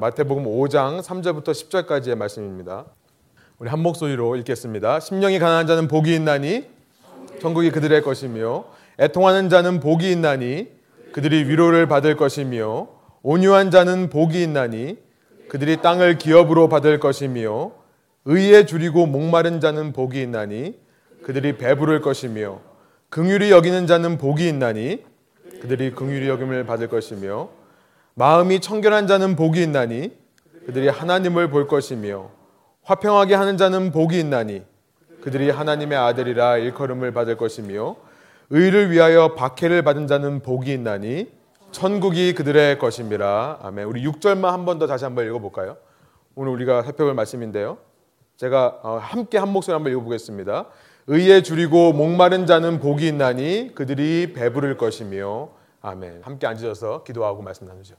[0.00, 2.86] 마태복음 5장 3절부터 10절까지의 말씀입니다.
[3.58, 4.98] 우리 한 목소리로 읽겠습니다.
[4.98, 6.64] 심령이 가난한 자는 복이 있나니
[7.42, 8.64] 천국이 그들의 것이며
[8.98, 10.68] 애통하는 자는 복이 있나니
[11.12, 12.88] 그들이 위로를 받을 것이며
[13.22, 14.96] 온유한 자는 복이 있나니
[15.50, 17.72] 그들이 땅을 기업으로 받을 것이며
[18.24, 20.78] 의에 줄이고 목마른 자는 복이 있나니
[21.24, 22.60] 그들이 배부를 것이며
[23.10, 25.04] 긍휼히 여기는 자는 복이 있나니
[25.60, 27.59] 그들이 긍휼히 여김을 받을 것이며
[28.20, 30.12] 마음이 청결한 자는 복이 있나니
[30.66, 32.28] 그들이 하나님을 볼 것이며
[32.82, 34.62] 화평하게 하는 자는 복이 있나니
[35.22, 37.96] 그들이 하나님의 아들이라 일컬음을 받을 것이며
[38.50, 41.32] 의를 위하여 박해를 받은 자는 복이 있나니
[41.72, 43.56] 천국이 그들의 것입니다.
[43.62, 43.86] 아멘.
[43.86, 45.78] 우리 6절만 한 번 더 다시 한번 읽어 볼까요?
[46.34, 47.78] 오늘 우리가 살펴볼 말씀인데요.
[48.36, 50.66] 제가 어, 함께 한 목소리 한번 읽어 보겠습니다.
[51.06, 55.48] 의에 줄이고 목마른 자는 복이 있나니 그들이 배부를 것이며
[55.80, 56.20] 아멘.
[56.22, 57.94] 함께 앉으셔서 기도하고 말씀 나누죠.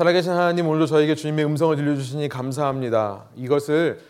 [0.00, 3.26] 살아계신 하나님 오늘도 저에게 주님의 음성을 들려주시니 감사합니다.
[3.36, 4.00] 이것을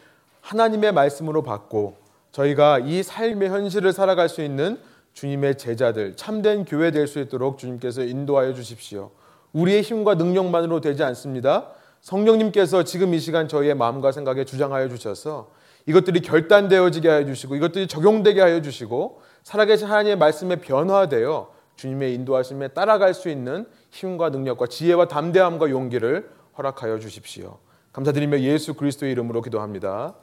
[0.41, 1.97] 하나님의 말씀으로 받고
[2.31, 4.78] 저희가 이 삶의 현실을 살아갈 수 있는
[5.15, 9.11] 주님의 제자들 참된 교회 될 수 있도록 주님께서 인도하여 주십시오.
[9.53, 11.73] 우리의 힘과 능력만으로 되지 않습니다.
[12.03, 15.50] 성령님께서 지금 이 시간 저희의 마음과 생각에 주장하여 주셔서
[15.87, 23.12] 이것들이 결단되어지게 하여 주시고 이것들이 적용되게 하여 주시고 살아계신 하나님의 말씀에 변화되어 주님의 인도하심에 따라갈
[23.12, 27.59] 수 있는 힘과 능력과 지혜와 담대함과 용기를 허락하여 주십시오.
[27.93, 30.15] 감사드리며 예수 그리스도의 이름으로 기도합니다.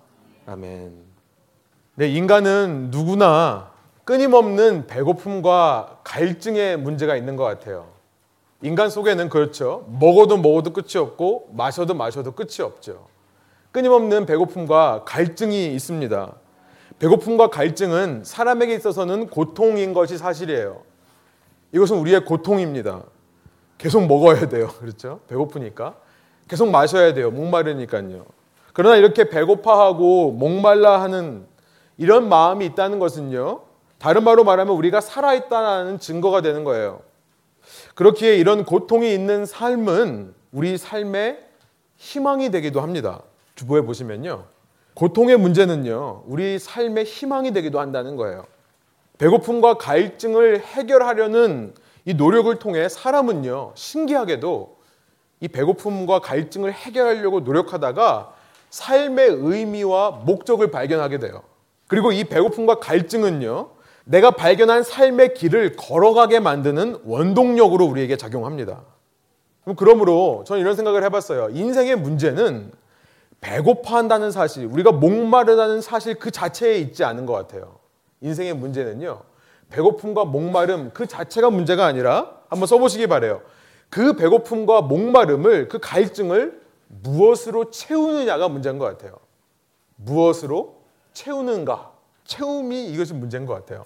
[0.46, 0.94] 아멘.
[1.96, 3.72] 네, 인간은 누구나
[4.06, 7.90] 끊임없는 배고픔과 갈증의 문제가 있는 것 같아요.
[8.62, 9.86] 인간 속에는 그렇죠.
[10.00, 13.08] 먹어도 먹어도 끝이 없고 마셔도 마셔도 끝이 없죠.
[13.72, 16.34] 끊임없는 배고픔과 갈증이 있습니다.
[17.00, 20.82] 배고픔과 갈증은 사람에게 있어서는 고통인 것이 사실이에요.
[21.74, 23.04] 이것은 우리의 고통입니다.
[23.78, 24.70] 계속 먹어야 돼요.
[24.80, 25.20] 그렇죠?
[25.28, 25.96] 배고프니까.
[26.48, 27.32] 계속 마셔야 돼요.
[27.32, 28.26] 목마르니까요.
[28.74, 31.46] 그러나 이렇게 배고파하고 목말라 하는
[31.98, 33.62] 이런 마음이 있다는 것은요.
[33.98, 37.02] 다른 말로 말하면 우리가 살아있다는 증거가 되는 거예요.
[37.96, 41.40] 그렇기에 이런 고통이 있는 삶은 우리 삶의
[41.98, 43.24] 희망이 되기도 합니다.
[43.56, 44.46] 주보에 보시면요.
[44.94, 46.24] 고통의 문제는요.
[46.28, 48.46] 우리 삶의 희망이 되기도 한다는 거예요.
[49.18, 51.74] 배고픔과 갈증을 해결하려는
[52.08, 54.78] 이 노력을 통해 사람은요, 신기하게도
[55.42, 58.34] 이 배고픔과 갈증을 해결하려고 노력하다가
[58.70, 61.44] 삶의 의미와 목적을 발견하게 돼요.
[61.88, 63.72] 그리고 이 배고픔과 갈증은요,
[64.06, 68.84] 내가 발견한 삶의 길을 걸어가게 만드는 원동력으로 우리에게 작용합니다.
[69.76, 71.50] 그러므로 저는 이런 생각을 해봤어요.
[71.52, 72.72] 인생의 문제는
[73.42, 77.80] 배고파한다는 사실, 우리가 목마르다는 사실 그 자체에 있지 않은 것 같아요.
[78.22, 79.24] 인생의 문제는요,
[79.70, 83.42] 배고픔과 목마름 그 자체가 문제가 아니라 한번 써보시기 바래요.
[83.90, 89.18] 그 배고픔과 목마름을 그 갈증을 무엇으로 채우느냐가 문제인 것 같아요.
[89.96, 90.82] 무엇으로
[91.14, 91.92] 채우는가?
[92.26, 93.86] 채움이 이것이 문제인 것 같아요.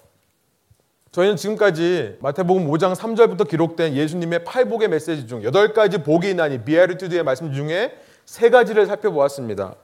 [1.12, 7.52] 저희는 지금까지 마태복음 5장 3절부터 기록된 예수님의 팔복의 메시지 중 8가지 복이 있나니 비아리투드의 말씀
[7.52, 7.94] 중에
[8.24, 9.74] 세 가지를 살펴보았습니다.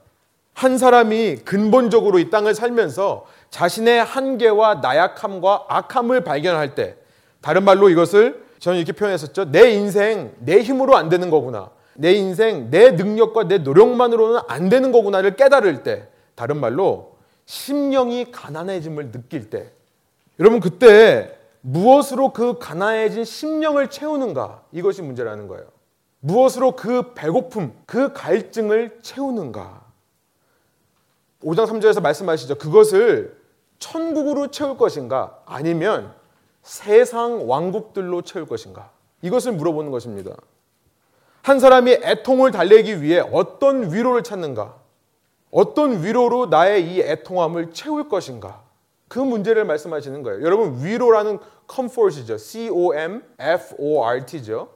[0.54, 6.96] 한 사람이 근본적으로 이 땅을 살면서 자신의 한계와 나약함과 악함을 발견할 때
[7.40, 9.50] 다른 말로 이것을 저는 이렇게 표현했었죠.
[9.50, 11.70] 내 인생 내 힘으로 안 되는 거구나.
[11.94, 17.16] 내 인생 내 능력과 내 노력만으로는 안 되는 거구나를 깨달을 때 다른 말로
[17.46, 19.72] 심령이 가난해짐을 느낄 때
[20.38, 25.66] 여러분 그때 무엇으로 그 가난해진 심령을 채우는가 이것이 문제라는 거예요.
[26.20, 29.86] 무엇으로 그 배고픔, 그 갈증을 채우는가.
[31.42, 32.56] 5장 3절에서 말씀하시죠.
[32.56, 33.37] 그것을
[33.78, 36.14] 천국으로 채울 것인가 아니면
[36.62, 38.90] 세상 왕국들로 채울 것인가
[39.22, 40.32] 이것을 물어보는 것입니다.
[41.42, 44.76] 한 사람이 애통을 달래기 위해 어떤 위로를 찾는가
[45.50, 48.62] 어떤 위로로 나의 이 애통함을 채울 것인가
[49.08, 50.42] 그 문제를 말씀하시는 거예요.
[50.42, 51.38] 여러분 위로라는
[51.72, 52.36] comfort이죠.
[52.36, 54.68] C-O-M F-O-R-T죠.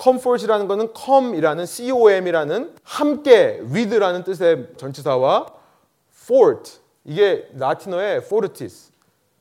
[0.00, 5.46] comfort이라는 것은 C-O-M이라는 함께 with라는 뜻의 전치사와
[6.12, 8.90] fort 이게 라틴어의 fortis,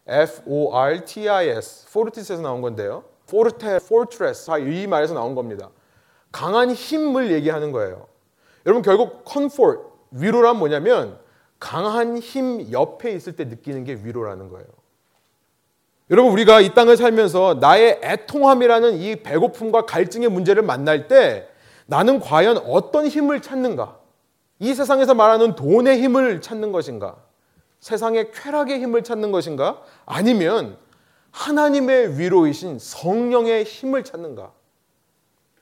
[0.08, 3.04] F-O-R-T-I-S, fortis에서 나온 건데요.
[3.28, 5.72] forte, fortress, 이 말에서 나온 겁니다.
[6.32, 8.08] 강한 힘을 얘기하는 거예요.
[8.68, 9.82] 여러분 결국 comfort,
[10.12, 11.18] 위로란 뭐냐면
[11.60, 14.68] 강한 힘 옆에 있을 때 느끼는 게 위로라는 거예요.
[16.12, 21.48] 여러분 우리가 이 땅을 살면서 나의 애통함이라는 이 배고픔과 갈증의 문제를 만날 때
[21.88, 23.98] 나는 과연 어떤 힘을 찾는가?
[24.60, 27.25] 이 세상에서 말하는 돈의 힘을 찾는 것인가?
[27.86, 29.80] 세상의 쾌락의 힘을 찾는 것인가?
[30.08, 30.76] 아니면
[31.30, 34.52] 하나님의 위로이신 성령의 힘을 찾는가?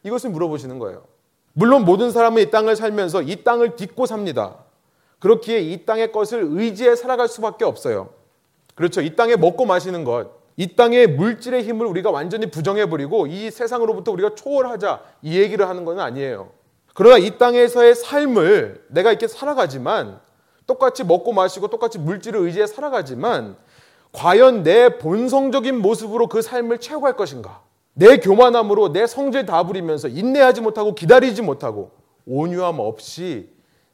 [0.03, 1.03] 이것을 물어보시는 거예요.
[1.51, 4.55] 물론 모든 사람은 이 땅을 살면서 이 땅을 딛고 삽니다.
[5.19, 8.11] 그렇기에 이 땅의 것을 의지해 살아갈 수밖에 없어요.
[8.73, 9.01] 그렇죠.
[9.01, 14.33] 이 땅에 먹고 마시는 것, 이 땅의 물질의 힘을 우리가 완전히 부정해버리고 이 세상으로부터 우리가
[14.35, 16.51] 초월하자 이 얘기를 하는 건 아니에요.
[16.93, 20.21] 그러나 이 땅에서의 삶을 내가 이렇게 살아가지만
[20.65, 23.57] 똑같이 먹고 마시고 똑같이 물질을 의지해 살아가지만
[24.12, 27.62] 과연 내 본성적인 모습으로 그 삶을 채워갈 것인가?
[27.94, 31.92] 내 교만함으로 내 성질 다 부리면서 인내하지 못하고 기다리지 못하고
[32.25, 33.50] 온유함 없이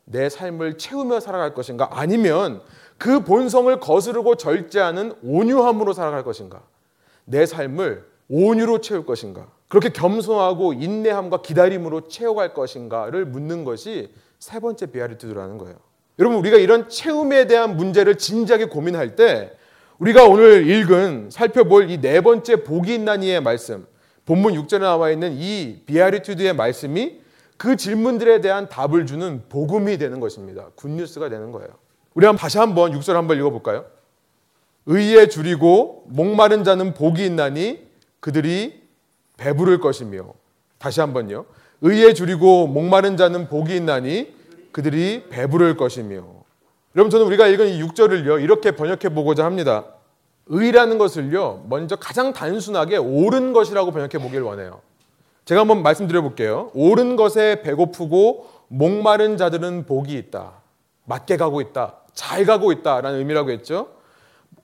[0.06, 1.90] 내 삶을 채우며 살아갈 것인가?
[1.92, 2.62] 아니면
[2.98, 6.64] 그 본성을 거스르고 절제하는 온유함으로 살아갈 것인가?
[7.26, 9.48] 내 삶을 온유로 채울 것인가?
[9.70, 15.78] 그렇게 겸손하고 인내함과 기다림으로 채워갈 것인가를 묻는 것이 세 번째 비아리투드라는 거예요.
[16.20, 19.52] 여러분 우리가 이런 채움에 대한 문제를 진지하게 고민할 때
[20.00, 23.88] 우리가 오늘 읽은 살펴볼 이 네 번째 복이 있나니의 말씀
[24.26, 27.20] 본문 6절에 나와 있는 이 비아리투드의 말씀이
[27.58, 30.70] 그 질문들에 대한 답을 주는 복음이 되는 것입니다.
[30.76, 31.70] 굿뉴스가 되는 거예요.
[32.14, 33.86] 우리 한번 다시 한번 6절 한번 읽어볼까요?
[34.86, 37.80] 의에 줄이고 목마른 자는 복이 있나니
[38.20, 38.82] 그들이
[39.38, 40.34] 배부를 것이며
[40.78, 41.46] 다시 한번요.
[41.82, 44.34] 의에 줄이고 목마른 자는 복이 있나니
[44.72, 46.24] 그들이 배부를 것이며
[46.96, 49.86] 여러분 저는 우리가 읽은 이 6절을요 이렇게 번역해 보고자 합니다.
[50.48, 54.82] 의라는 것을요 먼저 가장 단순하게 옳은 것이라고 번역해 보길 원해요.
[55.46, 56.72] 제가 한번 말씀드려 볼게요.
[56.74, 60.54] 옳은 것에 배고프고 목마른 자들은 복이 있다.
[61.06, 61.96] 맞게 가고 있다.
[62.14, 63.90] 잘 가고 있다라는 의미라고 했죠.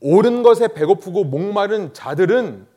[0.01, 2.67] 옳은 것에 배고프고 목마른 자들은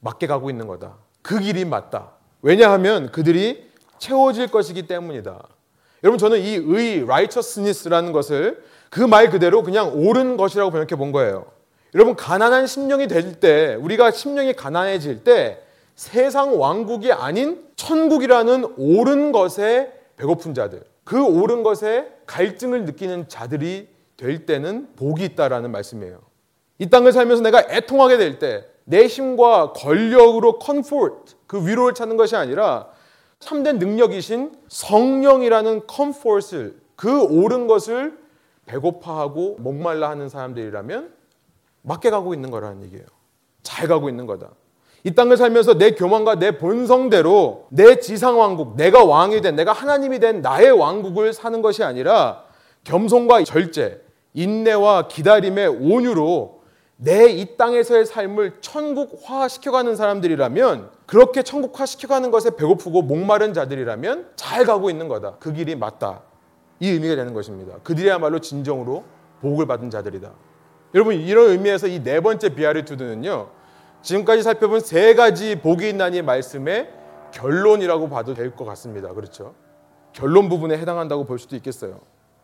[0.00, 0.96] 맞게 가고 있는 거다.
[1.22, 2.12] 그 길이 맞다.
[2.40, 5.42] 왜냐하면 그들이 채워질 것이기 때문이다.
[6.06, 11.46] 여러분 저는 이 의, righteousness라는 것을 그 말 그대로 그냥 옳은 것이라고 번역해 본 거예요.
[11.96, 15.58] 여러분 가난한 심령이 될 때, 우리가 심령이 가난해질 때
[15.96, 24.46] 세상 왕국이 아닌 천국이라는 옳은 것에 배고픈 자들, 그 옳은 것에 갈증을 느끼는 자들이 될
[24.46, 26.20] 때는 복이 있다라는 말씀이에요.
[26.78, 32.36] 이 땅을 살면서 내가 애통하게 될 때, 내 힘과 권력으로 comfort, 그 위로를 찾는 것이
[32.36, 32.94] 아니라
[33.46, 38.18] 참된 능력이신 성령이라는 comfort을, 그 옳은 것을
[38.66, 41.12] 배고파하고 목말라 하는 사람들이라면
[41.82, 43.04] 맞게 가고 있는 거라는 얘기예요.
[43.62, 44.48] 잘 가고 있는 거다.
[45.04, 50.42] 이 땅을 살면서 내 교만과 내 본성대로 내 지상왕국, 내가 왕이 된, 내가 하나님이 된
[50.42, 52.42] 나의 왕국을 사는 것이 아니라
[52.82, 54.02] 겸손과 절제,
[54.34, 56.55] 인내와 기다림의 온유로
[56.98, 64.64] 내 이 땅에서의 삶을 천국화 시켜가는 사람들이라면 그렇게 천국화 시켜가는 것에 배고프고 목마른 자들이라면 잘
[64.64, 65.36] 가고 있는 거다.
[65.38, 66.22] 그 길이 맞다.
[66.80, 67.74] 이 의미가 되는 것입니다.
[67.82, 69.04] 그들이야말로 진정으로
[69.42, 70.30] 복을 받은 자들이다.
[70.94, 73.50] 여러분 이런 의미에서 이 네 번째 비아리투드는요.
[74.02, 76.90] 지금까지 살펴본 세 가지 복이 있나니 말씀의
[77.32, 79.12] 결론이라고 봐도 될 것 같습니다.
[79.12, 79.54] 그렇죠?
[80.12, 82.00] 결론 부분에 해당한다고 볼 수도 있겠어요.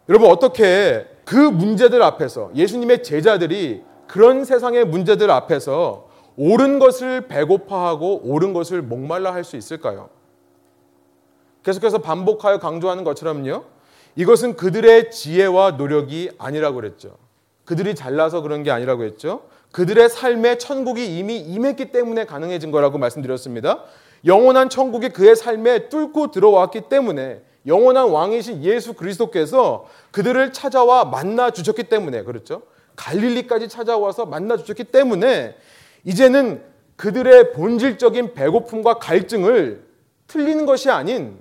[0.08, 3.82] 여러분 어떻게 그 문제들 앞에서 예수님의 제자들이
[4.12, 6.06] 그런 세상의 문제들 앞에서
[6.36, 10.10] 옳은 것을 배고파하고 옳은 것을 목말라 할 수 있을까요?
[11.62, 13.64] 계속해서 반복하여 강조하는 것처럼요.
[14.16, 17.16] 이것은 그들의 지혜와 노력이 아니라고 그랬죠.
[17.64, 19.44] 그들이 잘나서 그런 게 아니라고 했죠.
[19.70, 23.84] 그들의 삶에 천국이 이미 임했기 때문에 가능해진 거라고 말씀드렸습니다.
[24.26, 31.84] 영원한 천국이 그의 삶에 뚫고 들어왔기 때문에 영원한 왕이신 예수 그리스도께서 그들을 찾아와 만나 주셨기
[31.84, 32.60] 때문에 그렇죠.
[32.96, 35.56] 갈릴리까지 찾아와서 만나 주셨기 때문에
[36.04, 36.62] 이제는
[36.96, 39.84] 그들의 본질적인 배고픔과 갈증을
[40.26, 41.40] 틀리는 것이 아닌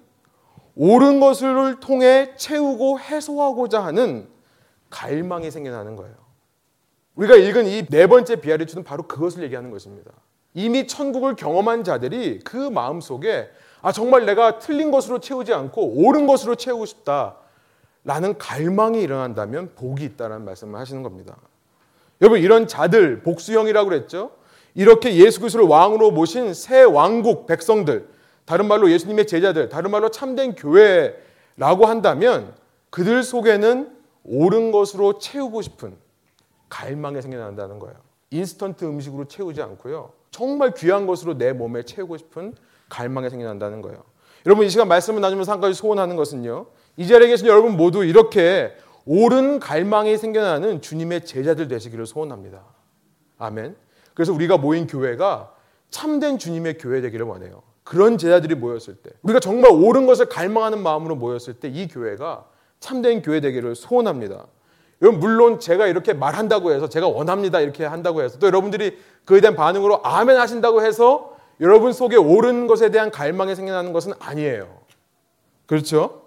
[0.75, 4.27] 옳은 것을 통해 채우고 해소하고자 하는
[4.89, 6.15] 갈망이 생겨나는 거예요.
[7.15, 10.11] 우리가 읽은 이 네 번째 비아리투는 바로 그것을 얘기하는 것입니다.
[10.53, 13.49] 이미 천국을 경험한 자들이 그 마음 속에
[13.81, 17.37] 아 정말 내가 틀린 것으로 채우지 않고 옳은 것으로 채우고 싶다.
[18.03, 21.37] 라는 갈망이 일어난다면 복이 있다는 말씀을 하시는 겁니다.
[22.21, 24.31] 여러분 이런 자들 복수형이라고 그랬죠.
[24.73, 28.07] 이렇게 예수 그리스도를 왕으로 모신 새 왕국 백성들,
[28.45, 32.53] 다른 말로 예수님의 제자들, 다른 말로 참된 교회라고 한다면
[32.89, 33.91] 그들 속에는
[34.23, 35.95] 옳은 것으로 채우고 싶은
[36.69, 37.95] 갈망이 생겨난다는 거예요.
[38.29, 40.13] 인스턴트 음식으로 채우지 않고요.
[40.31, 42.55] 정말 귀한 것으로 내 몸에 채우고 싶은
[42.89, 44.03] 갈망이 생겨난다는 거예요.
[44.45, 46.65] 여러분 이 시간 말씀을 나누면서 한 가지 소원하는 것은요.
[46.97, 52.63] 이 자리에 계신 여러분 모두 이렇게 옳은 갈망이 생겨나는 주님의 제자들 되시기를 소원합니다.
[53.37, 53.75] 아멘.
[54.13, 55.53] 그래서 우리가 모인 교회가
[55.89, 57.63] 참된 주님의 교회 되기를 원해요.
[57.83, 62.45] 그런 제자들이 모였을 때, 우리가 정말 옳은 것을 갈망하는 마음으로 모였을 때 이 교회가
[62.79, 64.45] 참된 교회 되기를 소원합니다.
[65.01, 69.55] 여러분 물론 제가 이렇게 말한다고 해서 제가 원합니다 이렇게 한다고 해서 또 여러분들이 그에 대한
[69.55, 74.67] 반응으로 아멘 하신다고 해서 여러분 속에 옳은 것에 대한 갈망이 생겨나는 것은 아니에요.
[75.65, 76.20] 그렇죠?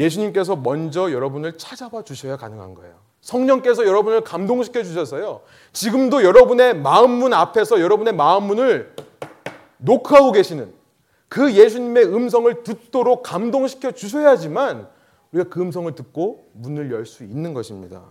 [0.00, 2.94] 예수님께서 먼저 여러분을 찾아봐 주셔야 가능한 거예요.
[3.20, 5.42] 성령께서 여러분을 감동시켜 주셔서요.
[5.72, 8.94] 지금도 여러분의 마음문 앞에서 여러분의 마음문을
[9.78, 10.72] 노크하고 계시는
[11.28, 14.88] 그 예수님의 음성을 듣도록 감동시켜 주셔야지만
[15.32, 18.02] 우리가 그 음성을 듣고 문을 열 수 있는 것입니다.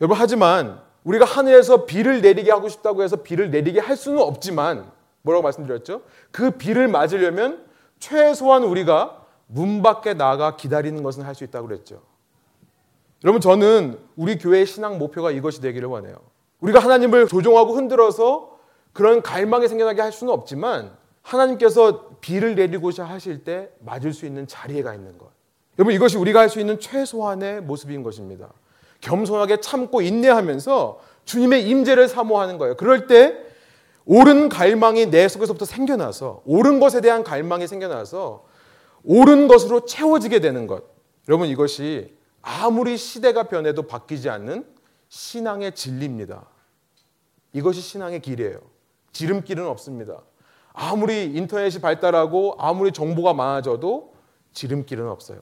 [0.00, 4.90] 여러분 하지만 우리가 하늘에서 비를 내리게 하고 싶다고 해서 비를 내리게 할 수는 없지만
[5.22, 6.02] 뭐라고 말씀드렸죠?
[6.32, 7.64] 그 비를 맞으려면
[8.00, 12.02] 최소한 우리가 문 밖에 나가 기다리는 것은 할 수 있다고 그랬죠.
[13.24, 16.16] 여러분 저는 우리 교회의 신앙 목표가 이것이 되기를 원해요.
[16.60, 18.56] 우리가 하나님을 조종하고 흔들어서
[18.92, 24.82] 그런 갈망이 생겨나게 할 수는 없지만 하나님께서 비를 내리고자 하실 때 맞을 수 있는 자리에
[24.82, 25.28] 가 있는 것.
[25.78, 28.52] 여러분 이것이 우리가 할 수 있는 최소한의 모습인 것입니다.
[29.00, 32.76] 겸손하게 참고 인내하면서 주님의 임재를 사모하는 거예요.
[32.76, 33.36] 그럴 때
[34.06, 38.44] 옳은 갈망이 내 속에서부터 생겨나서 옳은 것에 대한 갈망이 생겨나서
[39.06, 40.84] 옳은 것으로 채워지게 되는 것.
[41.28, 44.66] 여러분 이것이 아무리 시대가 변해도 바뀌지 않는
[45.08, 46.46] 신앙의 진리입니다.
[47.52, 48.60] 이것이 신앙의 길이에요.
[49.12, 50.20] 지름길은 없습니다.
[50.72, 54.12] 아무리 인터넷이 발달하고 아무리 정보가 많아져도
[54.52, 55.40] 지름길은 없어요.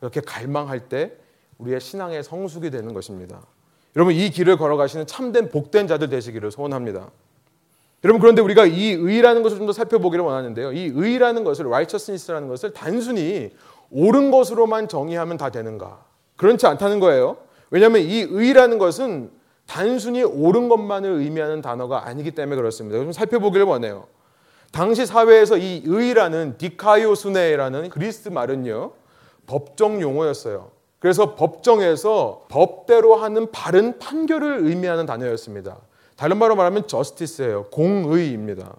[0.00, 1.12] 이렇게 갈망할 때
[1.58, 3.46] 우리의 신앙의 성숙이 되는 것입니다.
[3.96, 7.10] 여러분 이 길을 걸어가시는 참된 복된 자들 되시기를 소원합니다.
[8.04, 10.72] 여러분 그런데 우리가 이 의라는 것을 좀 더 살펴보기를 원하는데요.
[10.72, 13.50] 이 의라는 것을 righteousness라는 것을 단순히
[13.90, 16.04] 옳은 것으로만 정의하면 다 되는가?
[16.36, 17.38] 그렇지 않다는 거예요.
[17.70, 19.30] 왜냐하면 이 의라는 것은
[19.66, 22.98] 단순히 옳은 것만을 의미하는 단어가 아니기 때문에 그렇습니다.
[22.98, 24.06] 좀 살펴보기를 원해요.
[24.72, 28.92] 당시 사회에서 이 의라는 디카이오스네라는 그리스 말은요
[29.46, 30.70] 법정 용어였어요.
[30.98, 35.78] 그래서 법정에서 법대로 하는 바른 판결을 의미하는 단어였습니다.
[36.18, 37.66] 다른 말로 말하면 저스티스예요.
[37.70, 38.74] 공의입니다.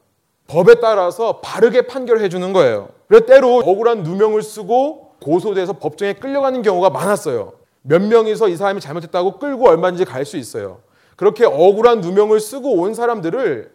[0.48, 2.90] 법에 따라서 바르게 판결해 주는 거예요.
[3.08, 7.54] 그래서 때로 억울한 누명을 쓰고 고소돼서 법정에 끌려가는 경우가 많았어요.
[7.82, 10.80] 몇 명이서 이 사람이 잘못했다고 끌고 얼마든지 갈 수 있어요.
[11.16, 13.72] 그렇게 억울한 누명을 쓰고 온 사람들을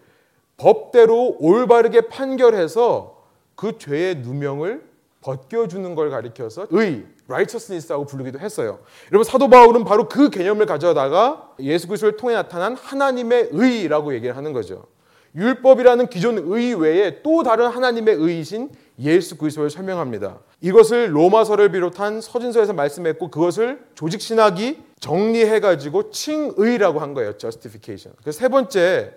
[0.58, 3.16] 법대로 올바르게 판결해서
[3.54, 4.84] 그 죄의 누명을
[5.22, 8.80] 벗겨주는 걸 가리켜서 의, righteousness라고 부르기도 했어요.
[9.10, 14.52] 여러분 사도 바울은 바로 그 개념을 가져다가 예수 그리스도를 통해 나타난 하나님의 의라고 얘기를 하는
[14.52, 14.86] 거죠.
[15.34, 20.38] 율법이라는 기존 의 외에 또 다른 하나님의 의이신 예수 그리스도를 설명합니다.
[20.60, 27.36] 이것을 로마서를 비롯한 서진서에서 말씀했고 그것을 조직 신학이 정리해 가지고 칭의라고 한 거예요.
[27.36, 28.14] justification.
[28.22, 29.12] 그 세 번째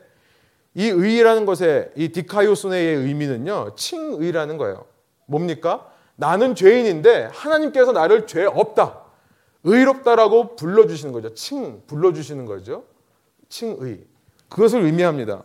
[0.74, 3.76] 이 의라는 것의 이 디카요스네의 의미는요.
[3.76, 4.86] 칭의라는 거예요.
[5.26, 5.88] 뭡니까?
[6.18, 9.02] 나는 죄인인데 하나님께서 나를 죄 없다.
[9.64, 11.34] 의롭다라고 불러주시는 거죠.
[11.34, 12.84] 칭, 불러주시는 거죠.
[13.50, 14.00] 칭의.
[14.50, 15.44] 그것을 의미합니다.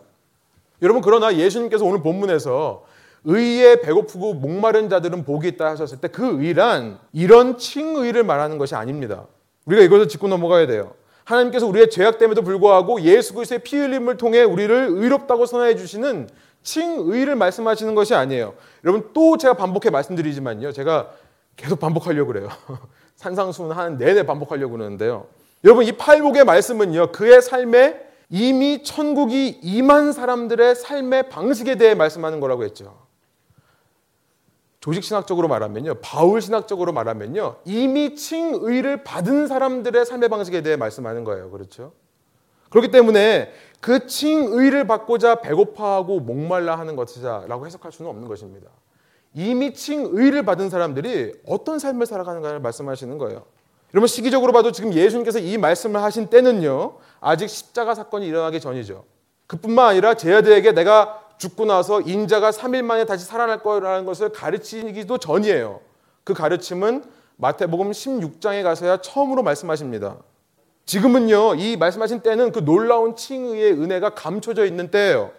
[0.81, 2.85] 여러분, 그러나 예수님께서 오늘 본문에서
[3.25, 9.27] 의에 배고프고 목마른 자들은 복이 있다 하셨을 때 그 의란 이런 칭의를 말하는 것이 아닙니다.
[9.65, 10.93] 우리가 이것을 짚고 넘어가야 돼요.
[11.23, 16.27] 하나님께서 우리의 죄악 됨에도 불구하고 예수 그리스도의 피 흘림을 통해 우리를 의롭다고 선언해 주시는
[16.63, 18.55] 칭의를 말씀하시는 것이 아니에요.
[18.83, 20.71] 여러분 또 제가 반복해 말씀드리지만요.
[20.71, 21.11] 제가
[21.55, 22.49] 계속 반복하려고 그래요.
[23.15, 25.27] 산상수훈 하는 내내 반복하려고 그러는데요.
[25.63, 27.11] 여러분 이 팔복의 말씀은요.
[27.11, 33.03] 그의 삶에 이미 천국이 임한 사람들의 삶의 방식에 대해 말씀하는 거라고 했죠.
[34.79, 35.95] 조직 신학적으로 말하면요.
[36.01, 37.57] 바울 신학적으로 말하면요.
[37.63, 41.51] 이미 칭의를 받은 사람들의 삶의 방식에 대해 말씀하는 거예요.
[41.51, 41.93] 그렇죠?
[42.73, 48.67] 그렇기 때문에 그 칭의를 받고자 배고파하고 목말라 하는 것이다라고 해석할 수는 없는 것입니다.
[49.35, 53.45] 이미 칭의를 받은 사람들이 어떤 삶을 살아가는가를 말씀하시는 거예요.
[53.93, 56.95] 여러분 시기적으로 봐도 지금 예수님께서 이 말씀을 하신 때는요.
[57.19, 59.05] 아직 십자가 사건이 일어나기 전이죠.
[59.45, 65.19] 그뿐만 아니라 제 아들에게 내가 죽고 나서 인자가 3일 만에 다시 살아날 거라는 것을 가르치기도
[65.19, 65.79] 전이에요.
[66.23, 67.03] 그 가르침은
[67.35, 70.17] 마태복음 16장에 가서야 처음으로 말씀하십니다.
[70.85, 75.31] 지금은요, 이 말씀하신 때는 그 놀라운 칭의의 은혜가 감춰져 있는 때예요.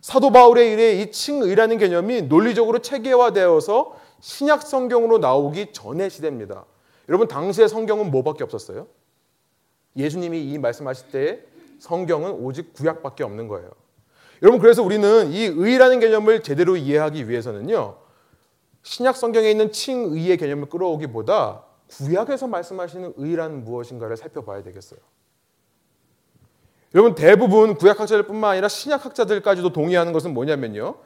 [0.00, 6.64] 사도 바울의 일에 이 칭의라는 개념이 논리적으로 체계화되어서 신약 성경으로 나오기 전의 시대입니다.
[7.08, 8.86] 여러분, 당시의 성경은 뭐밖에 없었어요?
[9.96, 11.40] 예수님이 이 말씀하실 때
[11.78, 13.70] 성경은 오직 구약밖에 없는 거예요.
[14.42, 17.96] 여러분, 그래서 우리는 이 의라는 개념을 제대로 이해하기 위해서는요,
[18.82, 25.00] 신약 성경에 있는 칭의의 개념을 끌어오기보다 구약에서 말씀하시는 의란 무엇인가를 살펴봐야 되겠어요.
[26.94, 30.96] 여러분 대부분 구약학자들뿐만 아니라 신약학자들까지도 동의하는 것은 뭐냐면요.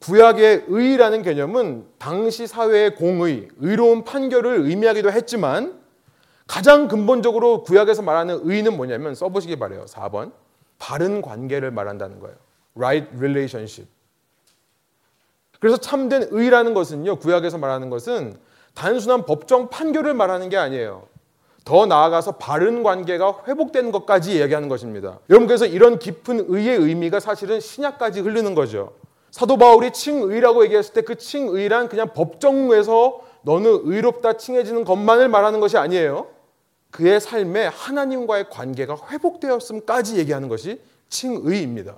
[0.00, 5.80] 구약의 의라는 개념은 당시 사회의 공의, 의로운 판결을 의미하기도 했지만
[6.46, 9.84] 가장 근본적으로 구약에서 말하는 의는 뭐냐면 써보시기 바래요.
[9.84, 10.32] 4번.
[10.78, 12.36] 바른 관계를 말한다는 거예요.
[12.74, 13.88] right relationship.
[15.60, 18.36] 그래서 참된 의라는 것은요, 구약에서 말하는 것은
[18.74, 21.06] 단순한 법정 판결을 말하는 게 아니에요.
[21.64, 25.20] 더 나아가서 바른 관계가 회복되는 것까지 얘기하는 것입니다.
[25.30, 28.94] 여러분 그래서 이런 깊은 의의 의미가 사실은 신약까지 흐르는 거죠.
[29.30, 35.78] 사도 바울이 칭의라고 얘기했을 때 그 칭의란 그냥 법정에서 너는 의롭다 칭해지는 것만을 말하는 것이
[35.78, 36.28] 아니에요.
[36.90, 41.96] 그의 삶에 하나님과의 관계가 회복되었음까지 얘기하는 것이 칭의입니다.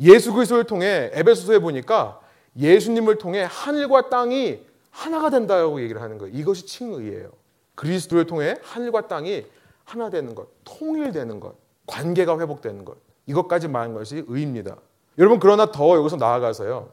[0.00, 2.20] 예수 그리스도를 통해 에베소서에 보니까
[2.58, 4.60] 예수님을 통해 하늘과 땅이
[4.92, 6.32] 하나가 된다고 얘기를 하는 거예요.
[6.36, 7.30] 이것이 칭의예요.
[7.74, 9.44] 그리스도를 통해 하늘과 땅이
[9.84, 11.56] 하나 되는 것, 통일되는 것,
[11.86, 12.98] 관계가 회복되는 것.
[13.26, 14.76] 이것까지 말하는 것이 의입니다.
[15.18, 16.90] 여러분 그러나 더 여기서 나아가서요.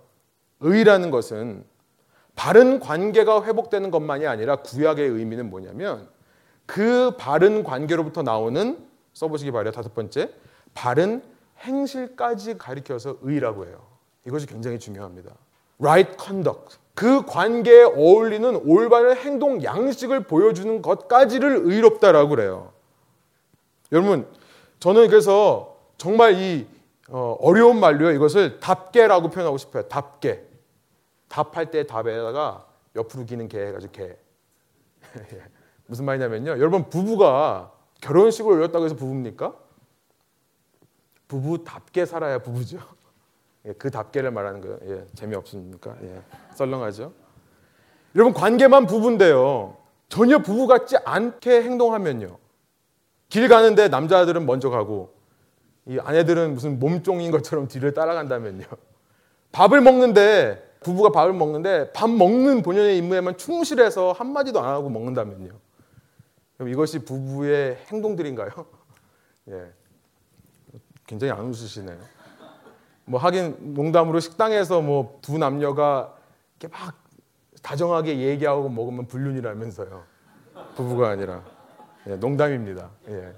[0.62, 1.64] 의라는 것은
[2.36, 6.08] 바른 관계가 회복되는 것만이 아니라 구약의 의미는 뭐냐면
[6.66, 9.72] 그 바른 관계로부터 나오는 써보시기 바래요.
[9.72, 10.34] 다섯 번째
[10.74, 11.22] 바른
[11.60, 13.86] 행실까지 가리켜서 의라고 해요.
[14.26, 15.32] 이것이 굉장히 중요합니다.
[15.80, 16.78] right conduct.
[17.00, 22.74] 그 관계에 어울리는 올바른 행동 양식을 보여주는 것까지를 의롭다라고 그래요.
[23.94, 24.28] 여러분,
[24.82, 26.68] 저는 그래서 정말 이
[27.08, 28.12] 어, 어려운 말로요.
[28.12, 29.84] 이것을 답게라고 표현하고 싶어요.
[29.84, 30.46] 답게.
[31.30, 34.04] 답할 때 답에다가 옆으로 기는 개 해가지고 개.
[35.34, 35.44] 예.
[35.86, 36.52] 무슨 말이냐면요.
[36.52, 39.56] 여러분 부부가 결혼식을 올렸다고 해서 부부입니까?
[41.30, 42.80] 부부답게 살아야 부부죠.
[43.66, 44.78] 예, 그 답게를 말하는 거예요.
[44.86, 45.96] 예, 재미없습니까?
[46.04, 46.22] 예,
[46.56, 47.14] 썰렁하죠.
[48.16, 49.78] 여러분 관계만 부부인데요.
[50.08, 52.38] 전혀 부부 같지 않게 행동하면요.
[53.30, 55.14] 길 가는데 남자들은 먼저 가고
[55.86, 58.66] 이 아내들은 무슨 몸종인 것처럼 뒤를 따라간다면요.
[59.52, 65.52] 밥을 먹는데 부부가 밥을 먹는데 밥 먹는 본연의 임무에만 충실해서 한마디도 안 하고 먹는다면요.
[66.58, 68.50] 그럼 이것이 부부의 행동들인가요?
[69.50, 69.72] 예.
[71.06, 71.98] 굉장히 안 웃으시네요.
[73.10, 76.14] 뭐 하긴 농담으로 식당에서 뭐 두 남녀가
[76.60, 76.96] 이렇게 막
[77.64, 80.04] 다정하게 얘기하고 먹으면 불륜이라면서요.
[80.76, 81.42] 부부가 아니라
[82.08, 82.90] 예, 농담입니다.
[83.10, 83.34] 예.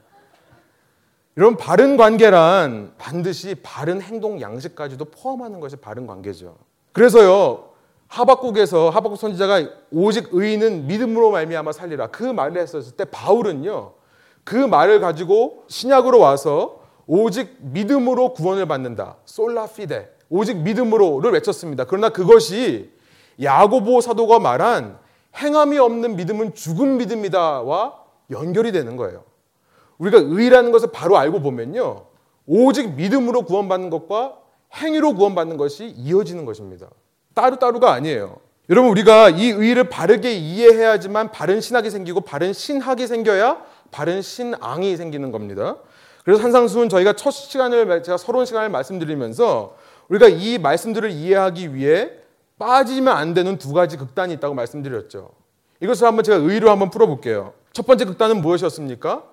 [1.38, 6.58] 이런 바른 관계란 반드시 바른 행동 양식까지도 포함하는 것이 바른 관계죠.
[6.92, 7.70] 그래서요
[8.10, 13.94] 하박국에서 하박국 선지자가 오직 의인은 믿음으로 말미암아 살리라 그 말을 했었을 때 바울은요
[14.44, 19.18] 그 말을 가지고 신약으로 와서 오직 믿음으로 구원을 받는다.
[19.26, 20.16] 솔라 피데.
[20.30, 21.86] 오직 믿음으로를 외쳤습니다.
[21.86, 22.92] 그러나 그것이
[23.42, 24.98] 야고보 사도가 말한
[25.38, 27.96] 행함이 없는 믿음은 죽은 믿음이다와
[28.32, 29.24] 연결이 되는 거예요.
[29.98, 32.06] 우리가 의라는 것을 바로 알고 보면요.
[32.46, 34.38] 오직 믿음으로 구원받는 것과
[34.76, 36.88] 행위로 구원받는 것이 이어지는 것입니다.
[37.34, 38.38] 따로따로가 아니에요.
[38.70, 45.32] 여러분 우리가 이 의를 바르게 이해해야지만 바른 신학이 생기고 바른 신학이 생겨야 바른 신앙이 생기는
[45.32, 45.78] 겁니다.
[46.24, 49.76] 그래서 한상수는 저희가 첫 시간을 제가 서론 시간을 말씀드리면서
[50.10, 52.12] 우리가 이 말씀들을 이해하기 위해
[52.60, 55.32] 빠지면 안 되는 두 가지 극단이 있다고 말씀드렸죠.
[55.80, 57.54] 이것을 한번 제가 의로 한번 풀어볼게요.
[57.74, 59.24] 첫 번째 극단은 무엇이었습니까?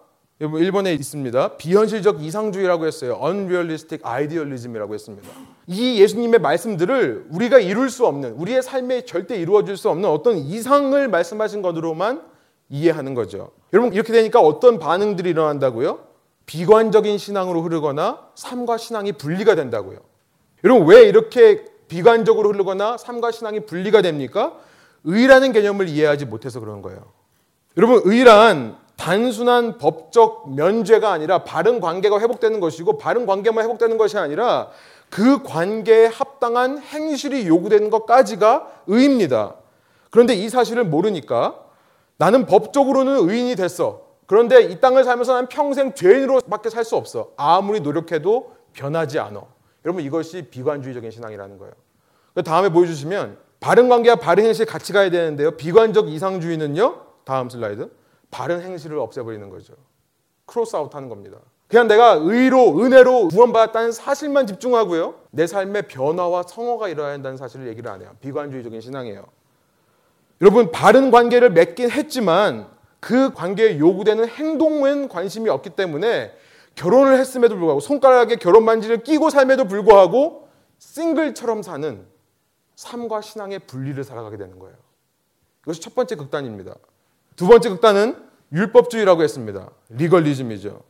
[0.40, 1.56] 일본에 있습니다.
[1.56, 3.18] 비현실적 이상주의라고 했어요.
[3.20, 5.28] unrealistic idealism이라고 했습니다.
[5.66, 11.08] 이 예수님의 말씀들을 우리가 이룰 수 없는, 우리의 삶에 절대 이루어질 수 없는 어떤 이상을
[11.08, 12.22] 말씀하신 것으로만
[12.70, 13.50] 이해하는 거죠.
[13.72, 16.07] 여러분 이렇게 되니까 어떤 반응들이 일어난다고요?
[16.48, 19.98] 비관적인 신앙으로 흐르거나 삶과 신앙이 분리가 된다고요.
[20.64, 24.54] 여러분 왜 이렇게 비관적으로 흐르거나 삶과 신앙이 분리가 됩니까?
[25.04, 27.00] 의라는 개념을 이해하지 못해서 그런 거예요.
[27.76, 34.70] 여러분 의란 단순한 법적 면죄가 아니라 바른 관계가 회복되는 것이고 바른 관계만 회복되는 것이 아니라
[35.10, 39.54] 그 관계에 합당한 행실이 요구되는 것까지가 의입니다.
[40.10, 41.56] 그런데 이 사실을 모르니까
[42.16, 44.07] 나는 법적으로는 의인이 됐어.
[44.28, 47.32] 그런데 이 땅을 살면서 난 평생 죄인으로밖에 살 수 없어.
[47.36, 49.42] 아무리 노력해도 변하지 않아.
[49.86, 51.72] 여러분 이것이 비관주의적인 신앙이라는 거예요.
[52.34, 55.52] 그 다음에 보여주시면 바른 관계와 바른 행실 같이 가야 되는데요.
[55.52, 57.00] 비관적 이상주의는요.
[57.24, 57.90] 다음 슬라이드.
[58.30, 59.72] 바른 행실을 없애버리는 거죠.
[60.44, 61.38] cross out 하는 겁니다.
[61.66, 65.14] 그냥 내가 의로 은혜로 구원받았다는 사실만 집중하고요.
[65.30, 68.10] 내 삶의 변화와 성화가 일어나야 한다는 사실을 얘기를 안 해요.
[68.20, 69.24] 비관주의적인 신앙이에요.
[70.42, 72.68] 여러분 바른 관계를 맺긴 했지만
[73.00, 76.32] 그 관계에 요구되는 행동은 관심이 없기 때문에
[76.74, 82.06] 결혼을 했음에도 불구하고 손가락에 결혼 반지를 끼고 삶에도 불구하고 싱글처럼 사는
[82.76, 84.76] 삶과 신앙의 분리를 살아가게 되는 거예요.
[85.62, 86.74] 이것이 첫 번째 극단입니다.
[87.36, 88.16] 두 번째 극단은
[88.52, 89.70] 율법주의라고 했습니다.
[89.90, 90.80] 리걸리즘이죠.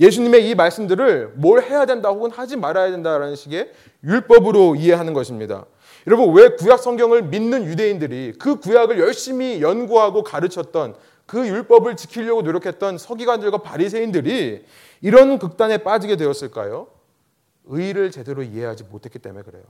[0.00, 3.72] 예수님의 이 말씀들을 뭘 해야 된다 혹은 하지 말아야 된다라는 식의
[4.04, 5.66] 율법으로 이해하는 것입니다.
[6.06, 10.94] 여러분 왜 구약 성경을 믿는 유대인들이 그 구약을 열심히 연구하고 가르쳤던
[11.26, 14.64] 그 율법을 지키려고 노력했던 서기관들과 바리새인들이
[15.00, 16.88] 이런 극단에 빠지게 되었을까요?
[17.64, 19.62] 의를 제대로 이해하지 못했기 때문에 그래요.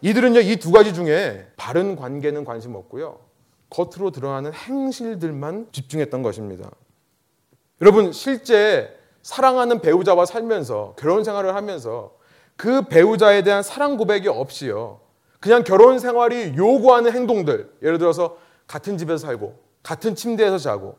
[0.00, 3.18] 이들은요, 이 두 가지 중에 바른 관계는 관심 없고요.
[3.70, 6.70] 겉으로 드러나는 행실들만 집중했던 것입니다.
[7.80, 12.16] 여러분, 실제 사랑하는 배우자와 살면서 결혼 생활을 하면서
[12.56, 15.00] 그 배우자에 대한 사랑 고백이 없이요.
[15.40, 20.96] 그냥 결혼 생활이 요구하는 행동들, 예를 들어서 같은 집에서 살고, 같은 침대에서 자고,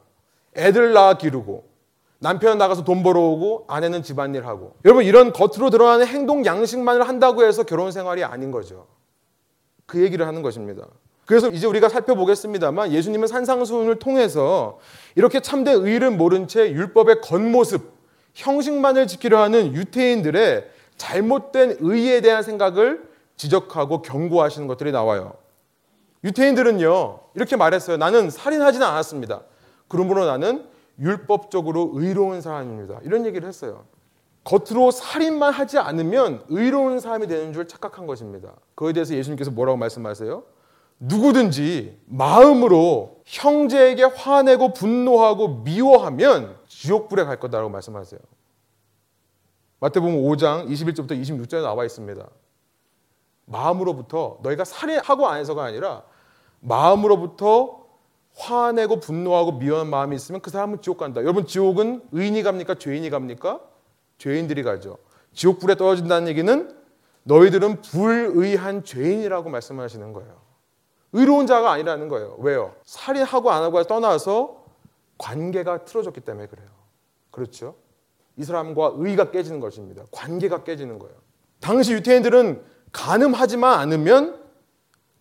[0.56, 1.68] 애들 낳아 기르고,
[2.20, 4.76] 남편 나가서 돈 벌어오고, 아내는 집안일 하고.
[4.86, 8.88] 여러분, 이런 겉으로 드러나는 행동 양식만을 한다고 해서 결혼 생활이 아닌 거죠.
[9.86, 10.86] 그 얘기를 하는 것입니다.
[11.26, 14.80] 그래서 이제 우리가 살펴보겠습니다만 예수님은 산상수훈을 통해서
[15.14, 18.00] 이렇게 참된 의를 모른 채 율법의 겉모습,
[18.34, 25.34] 형식만을 지키려 하는 유태인들의 잘못된 의에 대한 생각을 지적하고 경고하시는 것들이 나와요.
[26.24, 27.98] 유태인들은요, 이렇게 말했어요.
[27.98, 29.42] 나는 살인하지는 않았습니다.
[29.88, 30.68] 그러므로 나는
[31.00, 33.00] 율법적으로 의로운 사람입니다.
[33.04, 33.86] 이런 얘기를 했어요.
[34.44, 38.54] 겉으로 살인만 하지 않으면 의로운 사람이 되는 줄 착각한 것입니다.
[38.76, 40.44] 그에 대해서 예수님께서 뭐라고 말씀하세요?
[41.00, 48.20] 누구든지 마음으로 형제에게 화내고 분노하고 미워하면 지옥불에 갈 거다라고 말씀하세요.
[49.80, 52.28] 마태복음 5장 21절부터 26절에 나와 있습니다.
[53.46, 56.04] 마음으로부터 너희가 살인하고 안 해서가 아니라
[56.62, 57.80] 마음으로부터
[58.36, 61.22] 화내고 분노하고 미워한 마음이 있으면 그 사람은 지옥 간다.
[61.22, 62.76] 여러분 지옥은 의인이 갑니까?
[62.76, 63.60] 죄인이 갑니까?
[64.18, 64.98] 죄인들이 가죠.
[65.34, 66.76] 지옥 불에 떨어진다는 얘기는
[67.24, 70.40] 너희들은 불의한 죄인이라고 말씀하시는 거예요.
[71.14, 72.38] 의로운 자가 아니라는 거예요.
[72.40, 72.76] 왜요?
[72.86, 74.64] 살인하고 안 하고 떠나서
[75.18, 76.68] 관계가 틀어졌기 때문에 그래요.
[77.32, 77.76] 그렇죠?
[78.38, 80.04] 이 사람과 의가 깨지는 것입니다.
[80.12, 81.16] 관계가 깨지는 거예요.
[81.60, 84.39] 당시 유태인들은 가늠하지만 않으면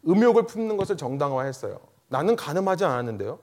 [0.07, 1.79] 음욕을 품는 것을 정당화했어요.
[2.09, 3.39] 나는 가늠하지 않았는데요.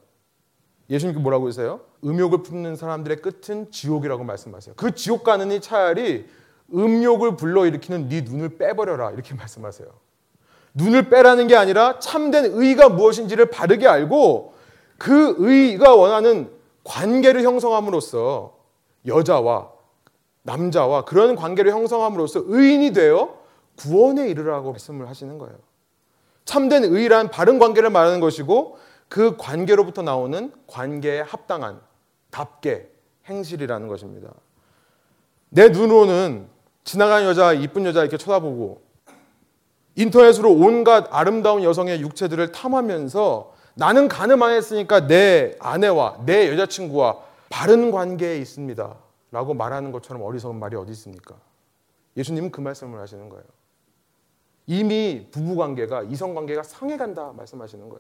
[0.90, 1.82] 예수님께 뭐라고 하세요?
[2.04, 4.76] 음욕을 품는 사람들의 끝은 지옥이라고 말씀하세요.
[4.76, 6.28] 그 지옥 가는 이 차라리
[6.74, 9.88] 음욕을 불러일으키는 네 눈을 빼버려라 이렇게 말씀하세요.
[10.76, 14.54] 눈을 빼라는 게 아니라 참된 의가 무엇인지를 바르게 알고
[14.98, 16.52] 그 의가 원하는
[16.84, 18.58] 관계를 형성함으로써
[19.08, 19.72] 여자와
[20.44, 23.40] 남자와 그런 관계를 형성함으로써 의인이 되어
[23.78, 25.58] 구원에 이르라고 말씀을 하시는 거예요.
[26.46, 28.78] 참된 의란 바른 관계를 말하는 것이고
[29.10, 31.82] 그 관계로부터 나오는 관계에 합당한
[32.32, 32.90] 답게
[33.26, 34.30] 행실이라는 것입니다.
[35.50, 36.48] 내 눈으로는
[36.84, 38.84] 지나가는 여자, 이쁜 여자 이렇게 쳐다보고
[39.96, 47.18] 인터넷으로 온갖 아름다운 여성의 육체들을 탐하면서 나는 가늠하였으니까 내 아내와 내 여자친구와
[47.50, 48.96] 바른 관계에 있습니다.
[49.32, 51.36] 라고 말하는 것처럼 어리석은 말이 어디 있습니까?
[52.16, 53.44] 예수님은 그 말씀을 하시는 거예요.
[54.68, 58.00] 이미 부부 관계가 이성 관계가 상해간다 말씀하시는 거예요.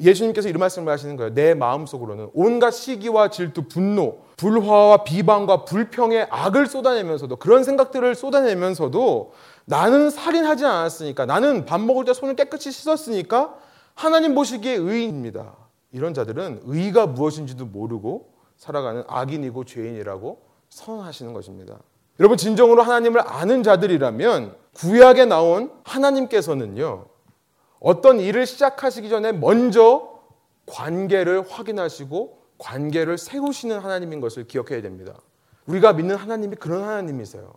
[0.00, 1.34] 예수님께서 이런 말씀을 하시는 거예요.
[1.34, 9.32] 내 마음속으로는 온갖 시기와 질투, 분노, 불화와 비방과 불평의 악을 쏟아내면서도 그런 생각들을 쏟아내면서도
[9.64, 13.56] 나는 살인하지 않았으니까 나는 밥 먹을 때 손을 깨끗이 씻었으니까
[13.94, 15.54] 하나님 보시기에 의인입니다.
[15.92, 21.78] 이런 자들은 의가 무엇인지도 모르고 살아가는 악인이고 죄인이라고 선언하시는 것입니다.
[22.20, 27.06] 여러분 진정으로 하나님을 아는 자들이라면 구약에 나온 하나님께서는요.
[27.80, 30.20] 어떤 일을 시작하시기 전에 먼저
[30.66, 35.14] 관계를 확인하시고 관계를 세우시는 하나님인 것을 기억해야 됩니다.
[35.66, 37.52] 우리가 믿는 하나님이 그런 하나님이세요.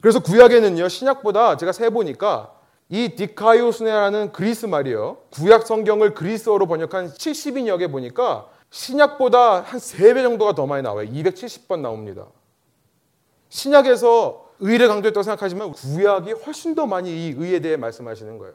[0.00, 2.54] 그래서 구약에는요, 신약보다 제가 세보니까
[2.88, 5.18] 이 디카이오스네라는 그리스 말이요.
[5.30, 11.06] 구약 성경을 그리스어로 번역한 70인역에 보니까 신약보다 한 3배 정도가 더 많이 나와요.
[11.08, 12.26] 270번 나옵니다.
[13.48, 18.54] 신약에서 의를 강조했다고 생각하지만 구약이 훨씬 더 많이 이 의에 대해 말씀하시는 거예요.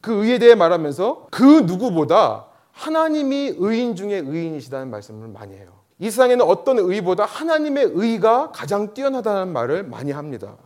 [0.00, 5.76] 그 의에 대해 말하면서 그 누구보다 하나님이 의인 중에 의인이시다는 말씀을 많이 해요.
[5.98, 10.56] 이 세상에는 어떤 의보다 하나님의 의가 가장 뛰어나다는 말을 많이 합니다.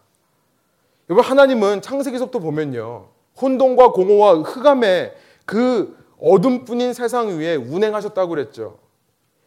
[1.08, 3.08] 여러분 하나님은 창세기서부터 보면요.
[3.40, 8.78] 혼돈과 공허와 흑암의 그 어둠뿐인 세상 위에 운행하셨다고 그랬죠.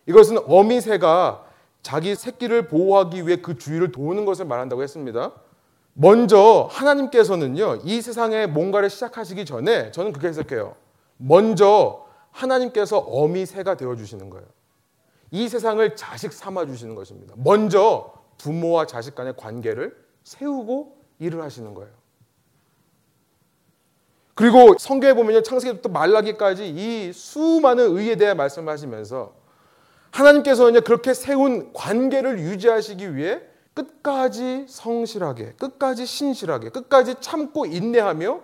[0.06, 1.45] 이것은 어미새가
[1.84, 5.34] 자기 새끼를 보호하기 위해 그 주위를 도는 것을 말한다고 했습니다.
[5.93, 10.76] 먼저 하나님께서는요, 이 세상에 뭔가를 시작하시기 전에 저는 그렇게 해석해요.
[11.17, 14.46] 먼저 하나님께서 어미 새가 되어 주시는 거예요.
[15.30, 17.36] 이 세상을 자식 삼아 주시는 것입니다.
[17.38, 21.91] 먼저 부모와 자식 간의 관계를 세우고 일을 하시는 거예요.
[24.36, 29.42] 그리고 성경에 보면 창세기부터 말라기까지 이 수많은 의에 대해 말씀하시면서
[30.13, 33.41] 하나님께서는 그렇게 세운 관계를 유지하시기 위해
[33.73, 38.39] 끝까지 성실하게, 끝까지 신실하게, 끝까지 참고 인내하며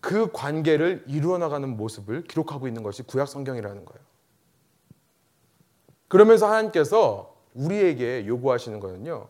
[0.00, 4.00] 그 관계를 이루어 나가는 모습을 기록하고 있는 것이 구약 성경이라는 거예요.
[6.08, 9.28] 그러면서 하나님께서 우리에게 요구하시는 거는요.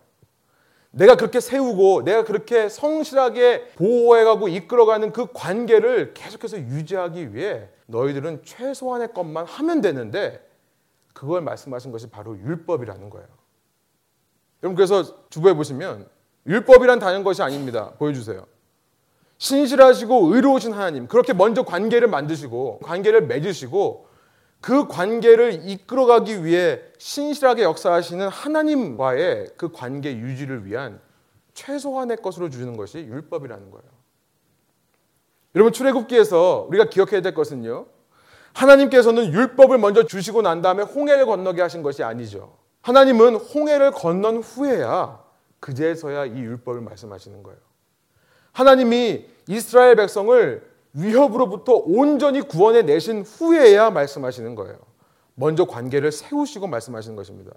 [0.93, 9.13] 내가 그렇게 세우고 내가 그렇게 성실하게 보호해가고 이끌어가는 그 관계를 계속해서 유지하기 위해 너희들은 최소한의
[9.13, 10.49] 것만 하면 되는데
[11.13, 13.29] 그걸 말씀하신 것이 바로 율법이라는 거예요.
[14.63, 16.09] 여러분 그래서 주부에 보시면
[16.47, 17.93] 율법이란 다른 것이 아닙니다.
[17.99, 18.47] 보여주세요.
[19.39, 24.09] 신실하시고 의로우신 하나님 그렇게 먼저 관계를 만드시고 관계를 맺으시고
[24.61, 31.01] 그 관계를 이끌어가기 위해 신실하게 역사하시는 하나님과의 그 관계 유지를 위한
[31.55, 33.91] 최소한의 것으로 주는 것이 율법이라는 거예요.
[35.55, 37.87] 여러분 출애굽기에서 우리가 기억해야 될 것은요.
[38.53, 42.57] 하나님께서는 율법을 먼저 주시고 난 다음에 홍해를 건너게 하신 것이 아니죠.
[42.83, 45.21] 하나님은 홍해를 건넌 후에야
[45.61, 47.59] 그제서야 이 율법을 말씀하시는 거예요.
[48.53, 54.79] 하나님이 이스라엘 백성을 위협으로부터 온전히 구원해 내신 후에야 말씀하시는 거예요.
[55.35, 57.53] 먼저 관계를 세우시고 말씀하시는 것입니다.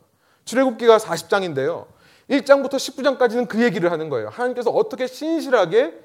[0.46, 1.86] 출애굽기가 40장인데요.
[2.30, 4.30] 1장부터 19장까지는 그 얘기를 하는 거예요.
[4.30, 6.00] 하나님께서 어떻게 신실하게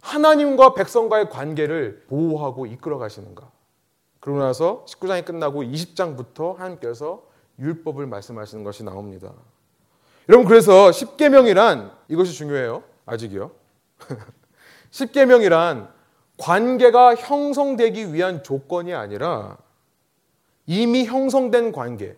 [0.00, 3.50] 하나님과 백성과의 관계를 보호하고 이끌어 가시는가.
[4.22, 7.24] 그러고 나서 19장이 끝나고 20장부터 하나님께서
[7.58, 9.32] 율법을 말씀하시는 것이 나옵니다.
[10.28, 12.84] 여러분 그래서 10계명이란 이것이 중요해요.
[13.04, 13.50] 아직이요.
[14.92, 15.88] 10계명이란
[16.38, 19.58] 관계가 형성되기 위한 조건이 아니라
[20.66, 22.16] 이미 형성된 관계,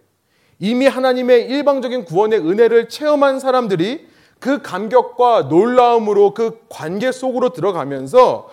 [0.59, 4.07] 이미 하나님의 일방적인 구원의 은혜를 체험한 사람들이
[4.39, 8.51] 그 감격과 놀라움으로 그 관계 속으로 들어가면서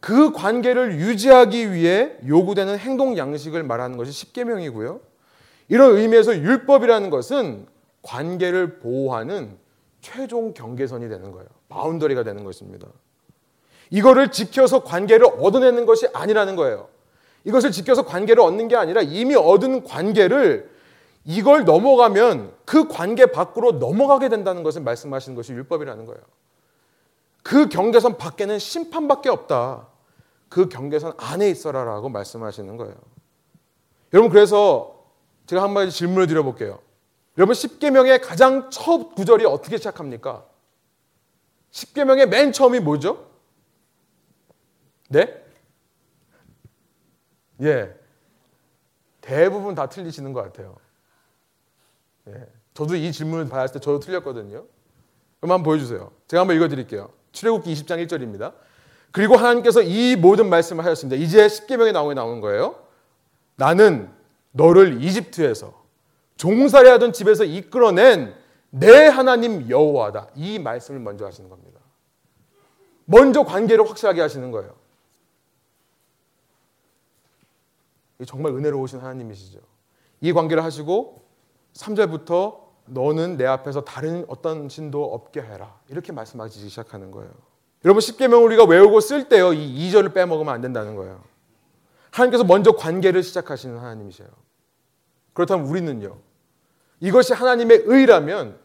[0.00, 5.00] 그 관계를 유지하기 위해 요구되는 행동 양식을 말하는 것이 십계명이고요.
[5.68, 7.66] 이런 의미에서 율법이라는 것은
[8.02, 9.58] 관계를 보호하는
[10.00, 11.46] 최종 경계선이 되는 거예요.
[11.68, 12.88] 바운더리가 되는 것입니다.
[13.90, 16.88] 이거를 지켜서 관계를 얻어내는 것이 아니라는 거예요.
[17.44, 20.70] 이것을 지켜서 관계를 얻는 게 아니라 이미 얻은 관계를
[21.24, 26.20] 이걸 넘어가면 그 관계 밖으로 넘어가게 된다는 것을 말씀하시는 것이 율법이라는 거예요.
[27.42, 29.88] 그 경계선 밖에는 심판밖에 없다.
[30.48, 32.94] 그 경계선 안에 있어라라고 말씀하시는 거예요.
[34.12, 35.04] 여러분 그래서
[35.46, 36.80] 제가 한 가지 질문을 드려볼게요.
[37.38, 40.44] 여러분 10계명의 가장 첫 구절이 어떻게 시작합니까?
[41.70, 43.30] 10계명의 맨 처음이 뭐죠?
[45.08, 45.42] 네?
[47.62, 47.94] 예.
[49.20, 50.76] 대부분 다 틀리시는 것 같아요.
[52.28, 52.46] 예.
[52.74, 54.66] 저도 이 질문을 받았을 때 저도 틀렸거든요.
[55.40, 56.10] 그럼 한번 보여주세요.
[56.26, 57.19] 제가 한번 읽어드릴게요.
[57.32, 58.54] 출애굽기 20장 1절입니다.
[59.12, 61.22] 그리고 하나님께서 이 모든 말씀을 하셨습니다.
[61.22, 62.76] 이제 10계명에 나오게 나오는 거예요.
[63.56, 64.10] 나는
[64.52, 65.80] 너를 이집트에서
[66.36, 68.34] 종살이하던 집에서 이끌어낸
[68.70, 70.28] 내 하나님 여호와다.
[70.36, 71.80] 이 말씀을 먼저 하시는 겁니다.
[73.04, 74.74] 먼저 관계를 확실하게 하시는 거예요.
[78.26, 79.58] 정말 은혜로우신 하나님이시죠.
[80.20, 81.24] 이 관계를 하시고
[81.74, 85.78] 3절부터 너는 내 앞에서 다른 어떤 신도 없게 해라.
[85.88, 87.30] 이렇게 말씀하시기 시작하는 거예요.
[87.84, 89.52] 여러분 10계명 우리가 외우고 쓸 때요.
[89.52, 91.22] 이 2절을 빼먹으면 안 된다는 거예요.
[92.10, 94.28] 하나님께서 먼저 관계를 시작하시는 하나님이세요.
[95.32, 96.18] 그렇다면 우리는요.
[96.98, 98.58] 이것이 하나님의 의라면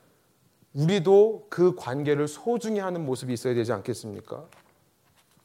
[0.74, 4.44] 우리도 그 관계를 소중히 하는 모습이 있어야 되지 않겠습니까?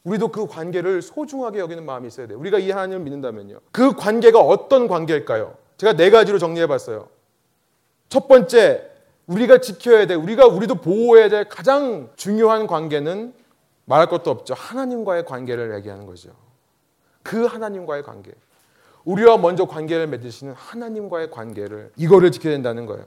[0.02, 2.38] 우리도 그 관계를 소중하게 여기는 마음이 있어야 돼요.
[2.38, 3.60] 우리가 이 하나님을 믿는다면요.
[3.70, 5.54] 그 관계가 어떤 관계일까요?
[5.76, 7.08] 제가 네 가지로 정리해 봤어요.
[8.10, 8.90] 첫 번째,
[9.28, 10.14] 우리가 지켜야 돼.
[10.14, 13.32] 우리가 우리도 보호해야 될 가장 중요한 관계는
[13.84, 14.52] 말할 것도 없죠.
[14.54, 16.30] 하나님과의 관계를 얘기하는 거죠.
[17.22, 18.32] 그 하나님과의 관계.
[19.04, 23.06] 우리와 먼저 관계를 맺으시는 하나님과의 관계를 이거를 지켜야 된다는 거예요.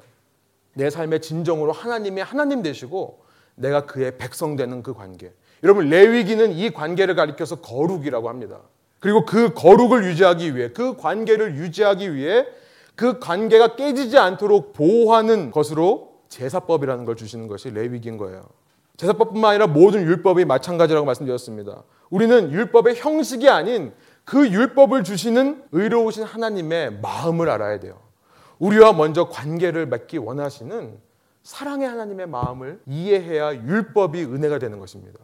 [0.73, 3.21] 내 삶의 진정으로 하나님이 하나님 되시고
[3.55, 5.33] 내가 그의 백성 되는 그 관계.
[5.63, 8.61] 여러분 레위기는 이 관계를 가리켜서 거룩이라고 합니다.
[8.99, 12.47] 그리고 그 거룩을 유지하기 위해 그 관계를 유지하기 위해
[12.95, 18.43] 그 관계가 깨지지 않도록 보호하는 것으로 제사법이라는 걸 주시는 것이 레위기인 거예요.
[18.97, 21.83] 제사법뿐만 아니라 모든 율법이 마찬가지라고 말씀드렸습니다.
[22.09, 27.99] 우리는 율법의 형식이 아닌 그 율법을 주시는 의로우신 하나님의 마음을 알아야 돼요.
[28.59, 30.97] 우리와 먼저 관계를 맺기 원하시는
[31.41, 35.19] 사랑의 하나님의 마음을 이해해야 율법이 은혜가 되는 것입니다.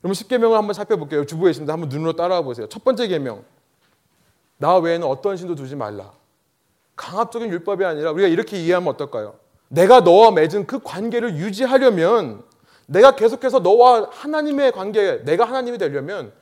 [0.00, 1.24] 그럼 10계명을 한번 살펴볼게요.
[1.26, 1.72] 주부에 있습니다.
[1.72, 2.68] 한번 눈으로 따라와 보세요.
[2.68, 3.44] 첫 번째 계명.
[4.58, 6.12] 나 외에는 어떤 신도 두지 말라.
[6.96, 9.34] 강압적인 율법이 아니라 우리가 이렇게 이해하면 어떨까요?
[9.68, 12.42] 내가 너와 맺은 그 관계를 유지하려면
[12.86, 16.32] 내가 계속해서 너와 하나님의 관계, 내가 하나님이 되려면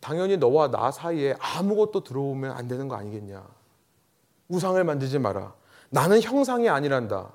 [0.00, 3.42] 당연히 너와 나 사이에 아무것도 들어오면 안 되는 거 아니겠냐.
[4.48, 5.54] 우상을 만들지 마라.
[5.90, 7.32] 나는 형상이 아니란다.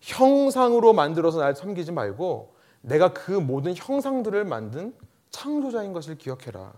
[0.00, 4.94] 형상으로 만들어서 날 섬기지 말고 내가 그 모든 형상들을 만든
[5.30, 6.72] 창조자인 것을 기억해라.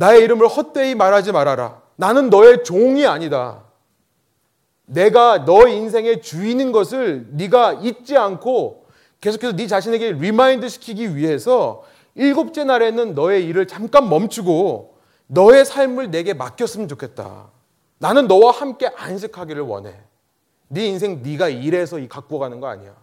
[0.00, 1.82] 나의 이름을 헛되이 말하지 말아라.
[1.96, 3.64] 나는 너의 종이 아니다.
[4.86, 8.86] 내가 너 인생의 주인인 것을 네가 잊지 않고
[9.20, 11.84] 계속해서 네 자신에게 remind 시키기 위해서
[12.14, 17.50] 일곱째 날에는 너의 일을 잠깐 멈추고 너의 삶을 내게 맡겼으면 좋겠다.
[17.98, 19.94] 나는 너와 함께 안식하기를 원해.
[20.68, 22.94] 네 인생 네가 일해서 갖고 가는 거 아니야.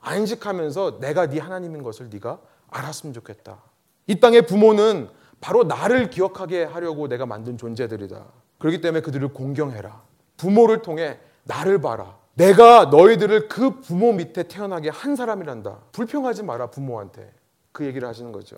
[0.00, 2.38] 안식하면서 내가 네 하나님인 것을 네가
[2.70, 3.58] 알았으면 좋겠다.
[4.06, 8.24] 이 땅의 부모는 바로 나를 기억하게 하려고 내가 만든 존재들이다.
[8.58, 10.02] 그렇기 때문에 그들을 공경해라.
[10.36, 12.16] 부모를 통해 나를 봐라.
[12.34, 15.78] 내가 너희들을 그 부모 밑에 태어나게 한 사람이란다.
[15.92, 17.32] 불평하지 마라, 부모한테.
[17.72, 18.56] 그 얘기를 하시는 거죠.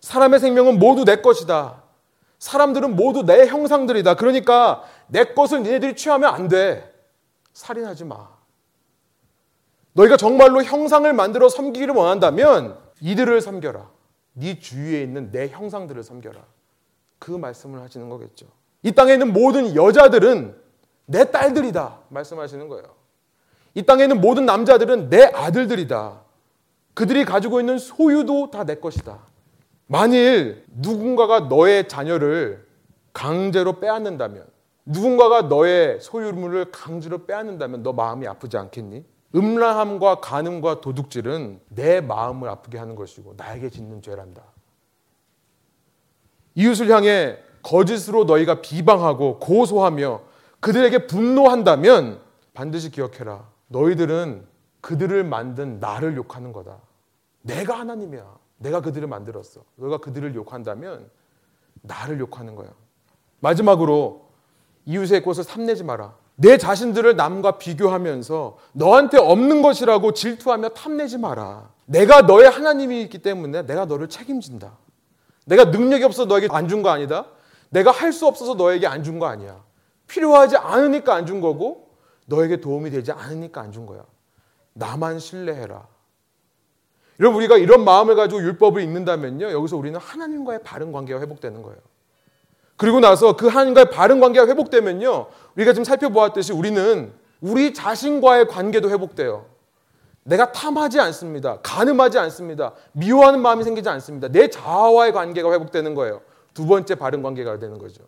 [0.00, 1.82] 사람의 생명은 모두 내 것이다.
[2.38, 4.14] 사람들은 모두 내 형상들이다.
[4.14, 6.94] 그러니까 내 것을 니네들이 취하면 안 돼.
[7.52, 8.28] 살인하지 마.
[9.94, 13.97] 너희가 정말로 형상을 만들어 섬기기를 원한다면 이들을 섬겨라.
[14.38, 16.40] 네 주위에 있는 내 형상들을 섬겨라.
[17.18, 18.46] 그 말씀을 하시는 거겠죠.
[18.82, 20.56] 이 땅에 있는 모든 여자들은
[21.06, 21.98] 내 딸들이다.
[22.10, 22.84] 말씀하시는 거예요.
[23.74, 26.20] 이 땅에 있는 모든 남자들은 내 아들들이다.
[26.94, 29.18] 그들이 가지고 있는 소유도 다 내 것이다.
[29.86, 32.66] 만일 누군가가 너의 자녀를
[33.12, 34.46] 강제로 빼앗는다면,
[34.84, 39.04] 누군가가 너의 소유물을 강제로 빼앗는다면 너 마음이 아프지 않겠니?
[39.34, 44.42] 음란함과 간음과 도둑질은 내 마음을 아프게 하는 것이고 나에게 짓는 죄란다.
[46.54, 50.22] 이웃을 향해 거짓으로 너희가 비방하고 고소하며
[50.60, 52.20] 그들에게 분노한다면
[52.54, 53.48] 반드시 기억해라.
[53.68, 54.46] 너희들은
[54.80, 56.78] 그들을 만든 나를 욕하는 거다.
[57.42, 58.38] 내가 하나님이야.
[58.58, 59.62] 내가 그들을 만들었어.
[59.76, 61.10] 너가 그들을 욕한다면
[61.82, 62.68] 나를 욕하는 거야.
[63.40, 64.28] 마지막으로
[64.86, 66.16] 이웃의 것을 탐내지 마라.
[66.40, 71.68] 내 자신들을 남과 비교하면서 너한테 없는 것이라고 질투하며 탐내지 마라.
[71.86, 74.78] 내가 너의 하나님이 있기 때문에 내가 너를 책임진다.
[75.46, 77.26] 내가 능력이 없어서 너에게 안 준 거 아니다.
[77.70, 79.60] 내가 할 수 없어서 너에게 안 준 거 아니야.
[80.06, 81.88] 필요하지 않으니까 안 준 거고
[82.26, 84.04] 너에게 도움이 되지 않으니까 안 준 거야.
[84.74, 85.88] 나만 신뢰해라.
[87.18, 89.50] 여러분 우리가 이런 마음을 가지고 율법을 읽는다면요.
[89.50, 91.78] 여기서 우리는 하나님과의 바른 관계가 회복되는 거예요.
[92.78, 95.26] 그리고 나서 그 하나님과의 바른 관계가 회복되면요.
[95.56, 99.46] 우리가 지금 살펴보았듯이 우리는 우리 자신과의 관계도 회복돼요.
[100.22, 101.58] 내가 탐하지 않습니다.
[101.62, 102.74] 가늠하지 않습니다.
[102.92, 104.28] 미워하는 마음이 생기지 않습니다.
[104.28, 106.20] 내 자아와의 관계가 회복되는 거예요.
[106.54, 108.04] 두 번째 바른 관계가 되는 거죠.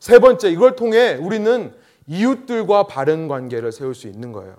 [0.00, 1.72] 세 번째, 이걸 통해 우리는
[2.06, 4.54] 이웃들과 바른 관계를 세울 수 있는 거예요.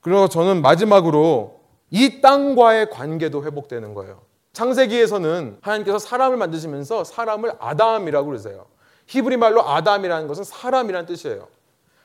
[0.00, 4.22] 그리고 저는 마지막으로 이 땅과의 관계도 회복되는 거예요.
[4.52, 8.66] 창세기에서는 하나님께서 사람을 만드시면서 사람을 아담이라고 그러세요.
[9.10, 11.48] 히브리 말로 아담이라는 것은 사람이라는 뜻이에요.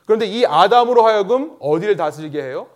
[0.06, 2.66] 그런데 이 아담으로 하여금 어디를 다스리게 해요?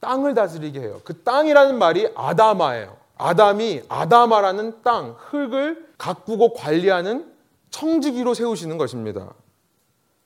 [0.00, 1.00] 땅을 다스리게 해요.
[1.02, 2.96] 그 땅이라는 말이 아담아예요.
[3.16, 7.32] 아담이 아담아라는 땅, 흙을 가꾸고 관리하는
[7.70, 9.34] 청지기로 세우시는 것입니다.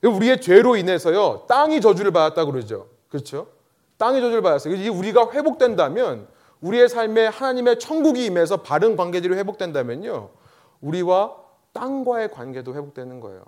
[0.02, 2.88] 우리의 죄로 인해서요, 땅이 저주를 받았다고 그러죠.
[3.08, 3.48] 그렇죠?
[3.96, 4.74] 땅이 저주를 받았어요.
[4.74, 6.28] 이 우리가 회복된다면,
[6.60, 10.28] 우리의 삶에 하나님의 천국이 임해서 바른 관계들이 회복된다면요,
[10.82, 11.47] 우리와
[11.78, 13.42] 땅과의 관계도 회복되는 거예요.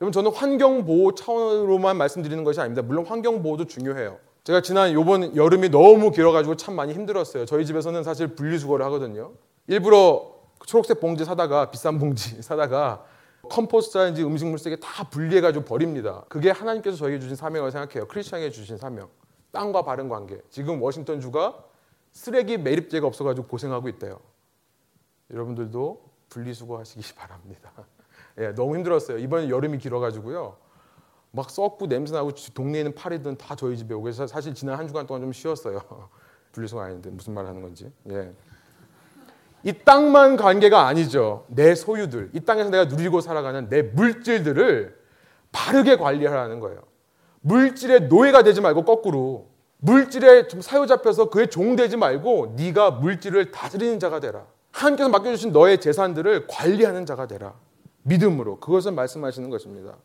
[0.00, 2.82] 여러분, 저는 환경 보호 차원으로만 말씀드리는 것이 아닙니다.
[2.82, 4.18] 물론 환경 보호도 중요해요.
[4.44, 7.46] 제가 지난 요번 여름이 너무 길어가지고 참 많이 힘들었어요.
[7.46, 9.32] 저희 집에서는 사실 분리수거를 하거든요.
[9.66, 10.32] 일부러
[10.66, 13.04] 초록색 봉지 사다가 비싼 봉지 사다가
[13.50, 16.24] compost라든지 음식물 쓰레기 다 분리해가지고 버립니다.
[16.28, 18.06] 그게 하나님께서 저에게 주신 사명이라고 생각해요.
[18.06, 19.08] 크리스천에게 주신 사명.
[19.52, 20.40] 땅과 바른 관계.
[20.50, 21.56] 지금 워싱턴 주가
[22.12, 24.20] 쓰레기 매립지가 없어가지고 고생하고 있대요.
[25.30, 27.70] 여러분들도 분리수거하시기 바랍니다.
[28.38, 29.18] 예, 너무 힘들었어요.
[29.18, 30.56] 이번 여름이 길어가지고요.
[31.30, 35.06] 막 썩고 냄새나고 동네에 있는 파리는 다 저희 집에 오고 해서 사실 지난 한 주간
[35.06, 35.80] 동안 좀 쉬었어요.
[36.52, 37.90] 분리수거 아닌데 무슨 말 하는 건지.
[38.10, 38.32] 예.
[39.64, 41.46] 이 땅만 관계가 아니죠.
[41.48, 44.96] 내 소유들, 이 땅에서 내가 누리고 살아가는 내 물질들을
[45.52, 46.82] 바르게 관리하라는 거예요.
[47.40, 54.20] 물질의 노예가 되지 말고 거꾸로 물질에 좀 사로잡혀서 그에 종되지 말고 네가 물질을 다스리는 자가
[54.20, 54.46] 되라.
[54.74, 57.54] 하나님께서 맡겨주신 너의 재산들을 관리하는 자가 되라.
[58.02, 59.96] 믿음으로 그것을 말씀하시는 것입니다.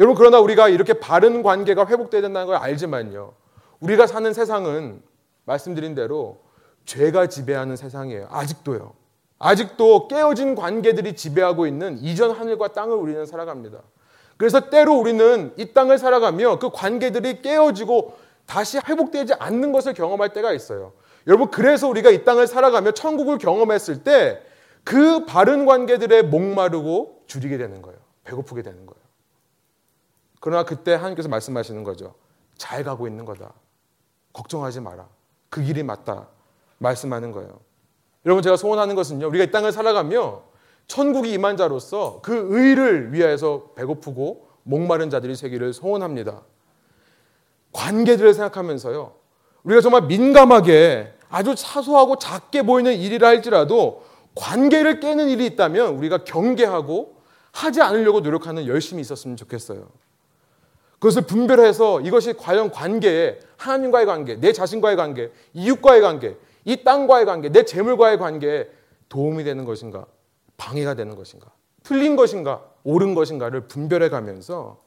[0.00, 3.32] 여러분 그러나 우리가 이렇게 바른 관계가 회복돼야 된다는 걸 알지만요.
[3.78, 5.02] 우리가 사는 세상은
[5.44, 6.40] 말씀드린 대로
[6.84, 8.26] 죄가 지배하는 세상이에요.
[8.30, 8.92] 아직도요.
[9.38, 13.78] 아직도 깨어진 관계들이 지배하고 있는 이전 하늘과 땅을 우리는 살아갑니다.
[14.36, 20.52] 그래서 때로 우리는 이 땅을 살아가며 그 관계들이 깨어지고 다시 회복되지 않는 것을 경험할 때가
[20.52, 20.92] 있어요.
[21.26, 24.54] 여러분, 그래서 우리가 이 땅을 살아가며 천국을 경험했을 때
[24.84, 27.98] 그 바른 관계들에 목마르고 줄이게 되는 거예요.
[28.24, 29.02] 배고프게 되는 거예요.
[30.40, 32.14] 그러나 그때 하나님께서 말씀하시는 거죠.
[32.56, 33.54] 잘 가고 있는 거다.
[34.34, 35.08] 걱정하지 마라.
[35.48, 36.28] 그 길이 맞다.
[36.78, 37.60] 말씀하는 거예요.
[38.26, 39.26] 여러분 제가 소원하는 것은요.
[39.26, 40.42] 우리가 이 땅을 살아가며
[40.86, 46.42] 천국이 임한 자로서 그 의를 위하여서 배고프고 목마른 자들이 되기를 소원합니다.
[47.72, 49.14] 관계들을 생각하면서요.
[49.62, 54.04] 우리가 정말 민감하게 아주 사소하고 작게 보이는 일이라 할지라도
[54.36, 57.16] 관계를 깨는 일이 있다면 우리가 경계하고
[57.50, 59.88] 하지 않으려고 노력하는 열심이 있었으면 좋겠어요.
[61.00, 67.48] 그것을 분별해서 이것이 과연 관계에 하나님과의 관계, 내 자신과의 관계, 이웃과의 관계, 이 땅과의 관계,
[67.48, 68.68] 내 재물과의 관계에
[69.08, 70.06] 도움이 되는 것인가,
[70.56, 71.50] 방해가 되는 것인가,
[71.82, 74.80] 틀린 것인가, 옳은 것인가를 분별해 가면서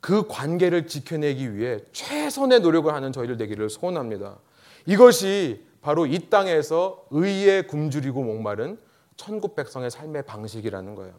[0.00, 4.38] 그 관계를 지켜내기 위해 최선의 노력을 하는 저희들 되기를 소원합니다.
[4.86, 8.78] 이것이 바로 이 땅에서 의에 굶주리고 목마른
[9.16, 11.12] 천국 백성의 삶의 방식이라는 거예요.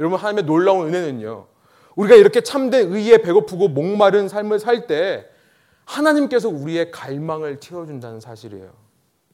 [0.00, 1.46] 여러분 하나님의 놀라운 은혜는요.
[1.94, 5.26] 우리가 이렇게 참된 의에 배고프고 목마른 삶을 살 때
[5.86, 8.70] 하나님께서 우리의 갈망을 채워준다는 사실이에요.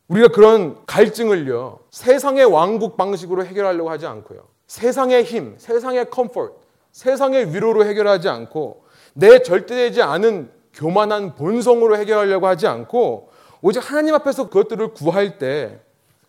[0.09, 4.47] 우리가 그런 갈증을요, 세상의 왕국 방식으로 해결하려고 하지 않고요.
[4.67, 6.55] 세상의 힘, 세상의 comfort,
[6.93, 8.85] 세상의 위로로 해결하지 않고
[9.15, 13.31] 내 절제되지 않은 교만한 본성으로 해결하려고 하지 않고
[13.63, 15.81] 오직 하나님 앞에서 그것들을 구할 때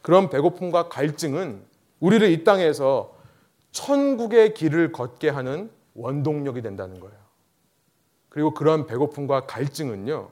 [0.04, 1.64] 그런 배고픔과 갈증은
[2.00, 3.16] 우리를 이 땅에서
[3.72, 7.18] 천국의 길을 걷게 하는 원동력이 된다는 거예요.
[8.30, 10.30] 그리고 그런 배고픔과 갈증은요,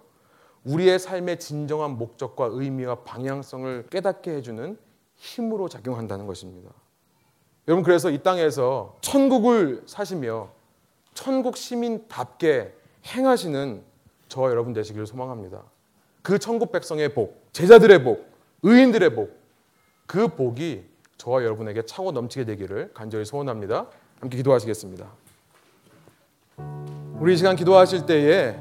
[0.63, 4.77] 우리의 삶의 진정한 목적과 의미와 방향성을 깨닫게 해주는
[5.15, 6.71] 힘으로 작용한다는 것입니다.
[7.67, 10.49] 여러분, 그래서 이 땅에서 천국을 사시며
[11.13, 12.75] 천국 시민답게
[13.05, 13.83] 행하시는
[14.27, 15.63] 저 여러분 되시기를 소망합니다.
[16.21, 18.25] 그 천국 백성의 복, 제자들의 복,
[18.63, 19.39] 의인들의 복,
[20.05, 20.83] 그 복이
[21.17, 23.87] 저와 여러분에게 차고 넘치게 되기를 간절히 소원합니다.
[24.19, 25.05] 함께 기도하시겠습니다.
[27.19, 28.55] 우리 시간 기도하실 때에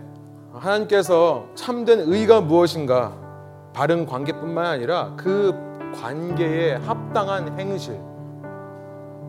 [0.52, 3.16] 하나님께서 참된 의가 무엇인가
[3.72, 5.52] 바른 관계뿐만 아니라 그
[5.94, 7.98] 관계에 합당한 행실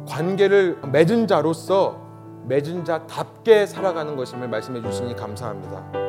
[0.07, 2.01] 관계를 맺은 자로서
[2.47, 6.01] 맺은 자답게 살아가는 것임을 말씀해 주시니 감사합니다.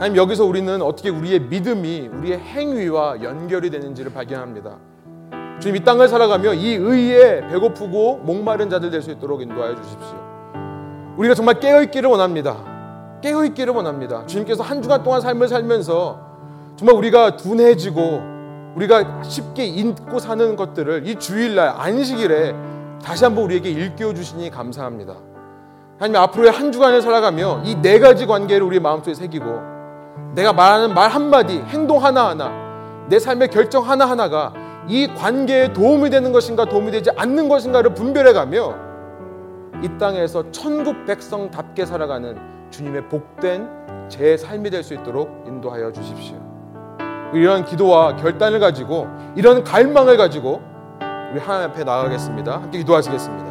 [0.00, 4.78] 하나님 여기서 우리는 어떻게 우리의 믿음이 우리의 행위와 연결이 되는지를 발견합니다.
[5.60, 10.16] 주님 이 땅을 살아가며 이 의에 배고프고 목마른 자들 될 수 있도록 인도하여 주십시오.
[11.18, 12.56] 우리가 정말 깨어 있기를 원합니다.
[13.20, 14.24] 깨어 있기를 원합니다.
[14.24, 16.18] 주님께서 한 주간 동안 삶을 살면서
[16.76, 18.22] 정말 우리가 둔해지고
[18.76, 22.54] 우리가 쉽게 잊고 사는 것들을 이 주일날 안식일에
[23.04, 25.12] 다시 한번 우리에게 일깨워 주시니 감사합니다.
[25.98, 29.69] 하나님 앞으로의 한 주간을 살아가며 이 네 가지 관계를 우리 마음속에 새기고
[30.34, 32.50] 내가 말하는 말 한마디, 행동 하나하나,
[33.08, 34.52] 내 삶의 결정 하나하나가
[34.86, 38.74] 이 관계에 도움이 되는 것인가 도움이 되지 않는 것인가를 분별해 가며
[39.82, 42.36] 이 땅에서 천국 백성답게 살아가는
[42.70, 43.68] 주님의 복된
[44.08, 46.36] 제 삶이 될 수 있도록 인도하여 주십시오.
[47.32, 49.06] 이런 기도와 결단을 가지고
[49.36, 50.60] 이런 갈망을 가지고
[51.32, 52.54] 우리 하나님 앞에 나가겠습니다.
[52.54, 53.49] 함께 기도하시겠습니다.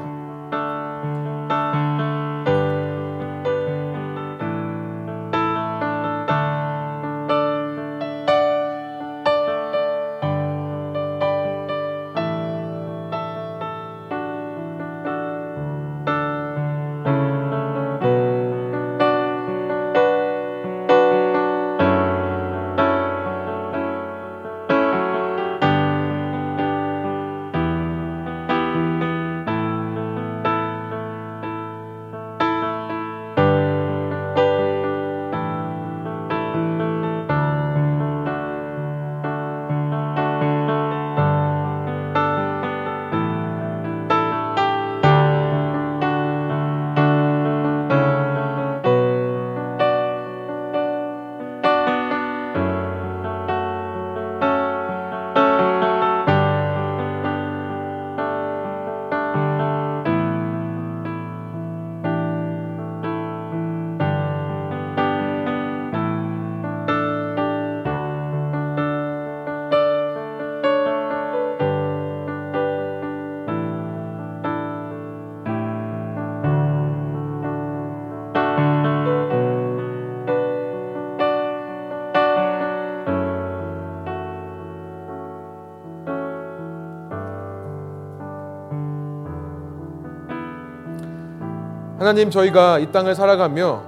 [92.00, 93.84] 하나님 저희가 이 땅을 살아가며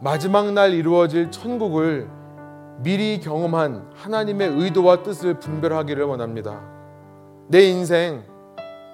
[0.00, 2.06] 마지막 날 이루어질 천국을
[2.80, 6.60] 미리 경험한 하나님의 의도와 뜻을 분별하기를 원합니다.
[7.48, 8.22] 내 인생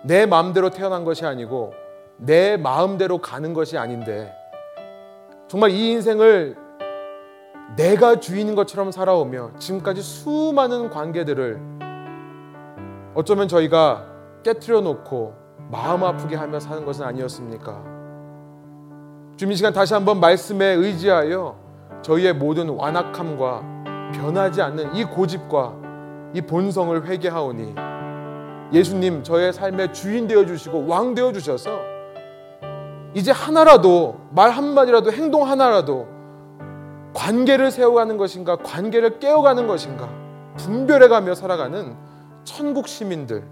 [0.04, 1.72] 내 마음대로 태어난 것이 아니고
[2.16, 4.32] 내 마음대로 가는 것이 아닌데
[5.48, 6.56] 정말 이 인생을
[7.74, 11.60] 내가 주인인 것처럼 살아오며 지금까지 수많은 관계들을
[13.16, 14.06] 어쩌면 저희가
[14.44, 15.34] 깨뜨려 놓고
[15.72, 17.93] 마음 아프게 하며 사는 것은 아니었습니까?
[19.36, 21.56] 주님 이 시간 다시 한번 말씀에 의지하여
[22.02, 23.62] 저희의 모든 완악함과
[24.14, 25.74] 변하지 않는 이 고집과
[26.34, 27.74] 이 본성을 회개하오니
[28.72, 31.80] 예수님 저의 삶의 주인 되어 주시고 왕 되어 주셔서
[33.12, 36.06] 이제 하나라도 말 한마디라도 행동 하나라도
[37.12, 40.08] 관계를 세워가는 것인가 관계를 깨어가는 것인가
[40.58, 41.96] 분별해가며 살아가는
[42.44, 43.44] 천국 시민들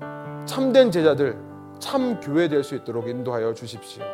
[0.47, 1.39] 참된 제자들
[1.79, 4.05] 참 교회 될 수 있도록 인도하여 주십시오.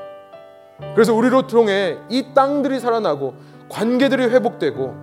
[0.95, 3.35] 그래서 우리로 통해 이 땅들이 살아나고
[3.69, 4.95] 관계들이 회복되고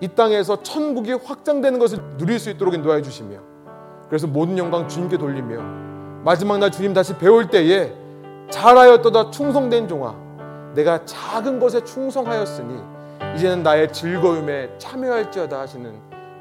[0.00, 3.38] 이 땅에서 천국이 확장되는 것을 누릴 수 있도록 인도하여 주시며
[4.08, 5.62] 그래서 모든 영광 주님께 돌리며
[6.24, 7.92] 마지막 날 주님 다시 배울 때에
[8.50, 10.14] 잘하였도다 충성된 종아
[10.74, 12.80] 내가 작은 것에 충성하였으니
[13.36, 15.94] 이제는 나의 즐거움에 참여할지어다 하시는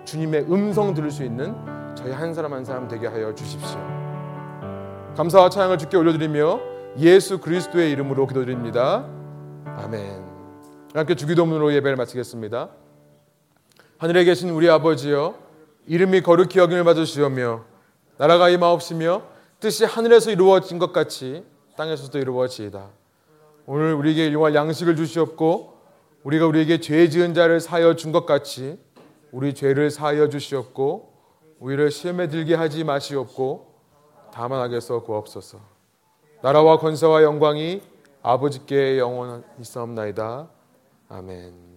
[0.06, 1.56] 주님의 음성 들을 수 있는
[1.96, 3.80] 저희 한 사람 한 사람 되게 하여 주십시오.
[5.16, 6.60] 감사와 찬양을 주께 올려드리며
[7.00, 9.06] 예수 그리스도의 이름으로 기도드립니다.
[9.66, 10.28] 아멘.
[10.94, 12.70] 함께 주기도문으로 예배를 마치겠습니다.
[13.98, 15.36] 하늘에 계신 우리 아버지여
[15.88, 17.64] 이름이 거룩히 여김을 받으시오며
[18.18, 19.22] 나라가 임하옵시며
[19.60, 21.46] 뜻이 하늘에서 이루어진 것 같이
[21.78, 22.88] 땅에서도 이루어지이다.
[23.66, 25.78] 오늘 우리에게 일용할 양식을 주시옵고
[26.24, 28.78] 우리가 우리에게 죄 지은 자를 사하여 준 것 같이
[29.32, 31.14] 우리 죄를 사하여 주시옵고
[31.60, 33.74] 우리를 시험에 들게 하지 마시옵고
[34.34, 35.79] 다만 악에서 구옵소서.
[36.42, 37.82] 나라와 권세와 영광이
[38.22, 40.48] 아버지께 영원히 있사옵나이다.
[41.10, 41.69] 아멘.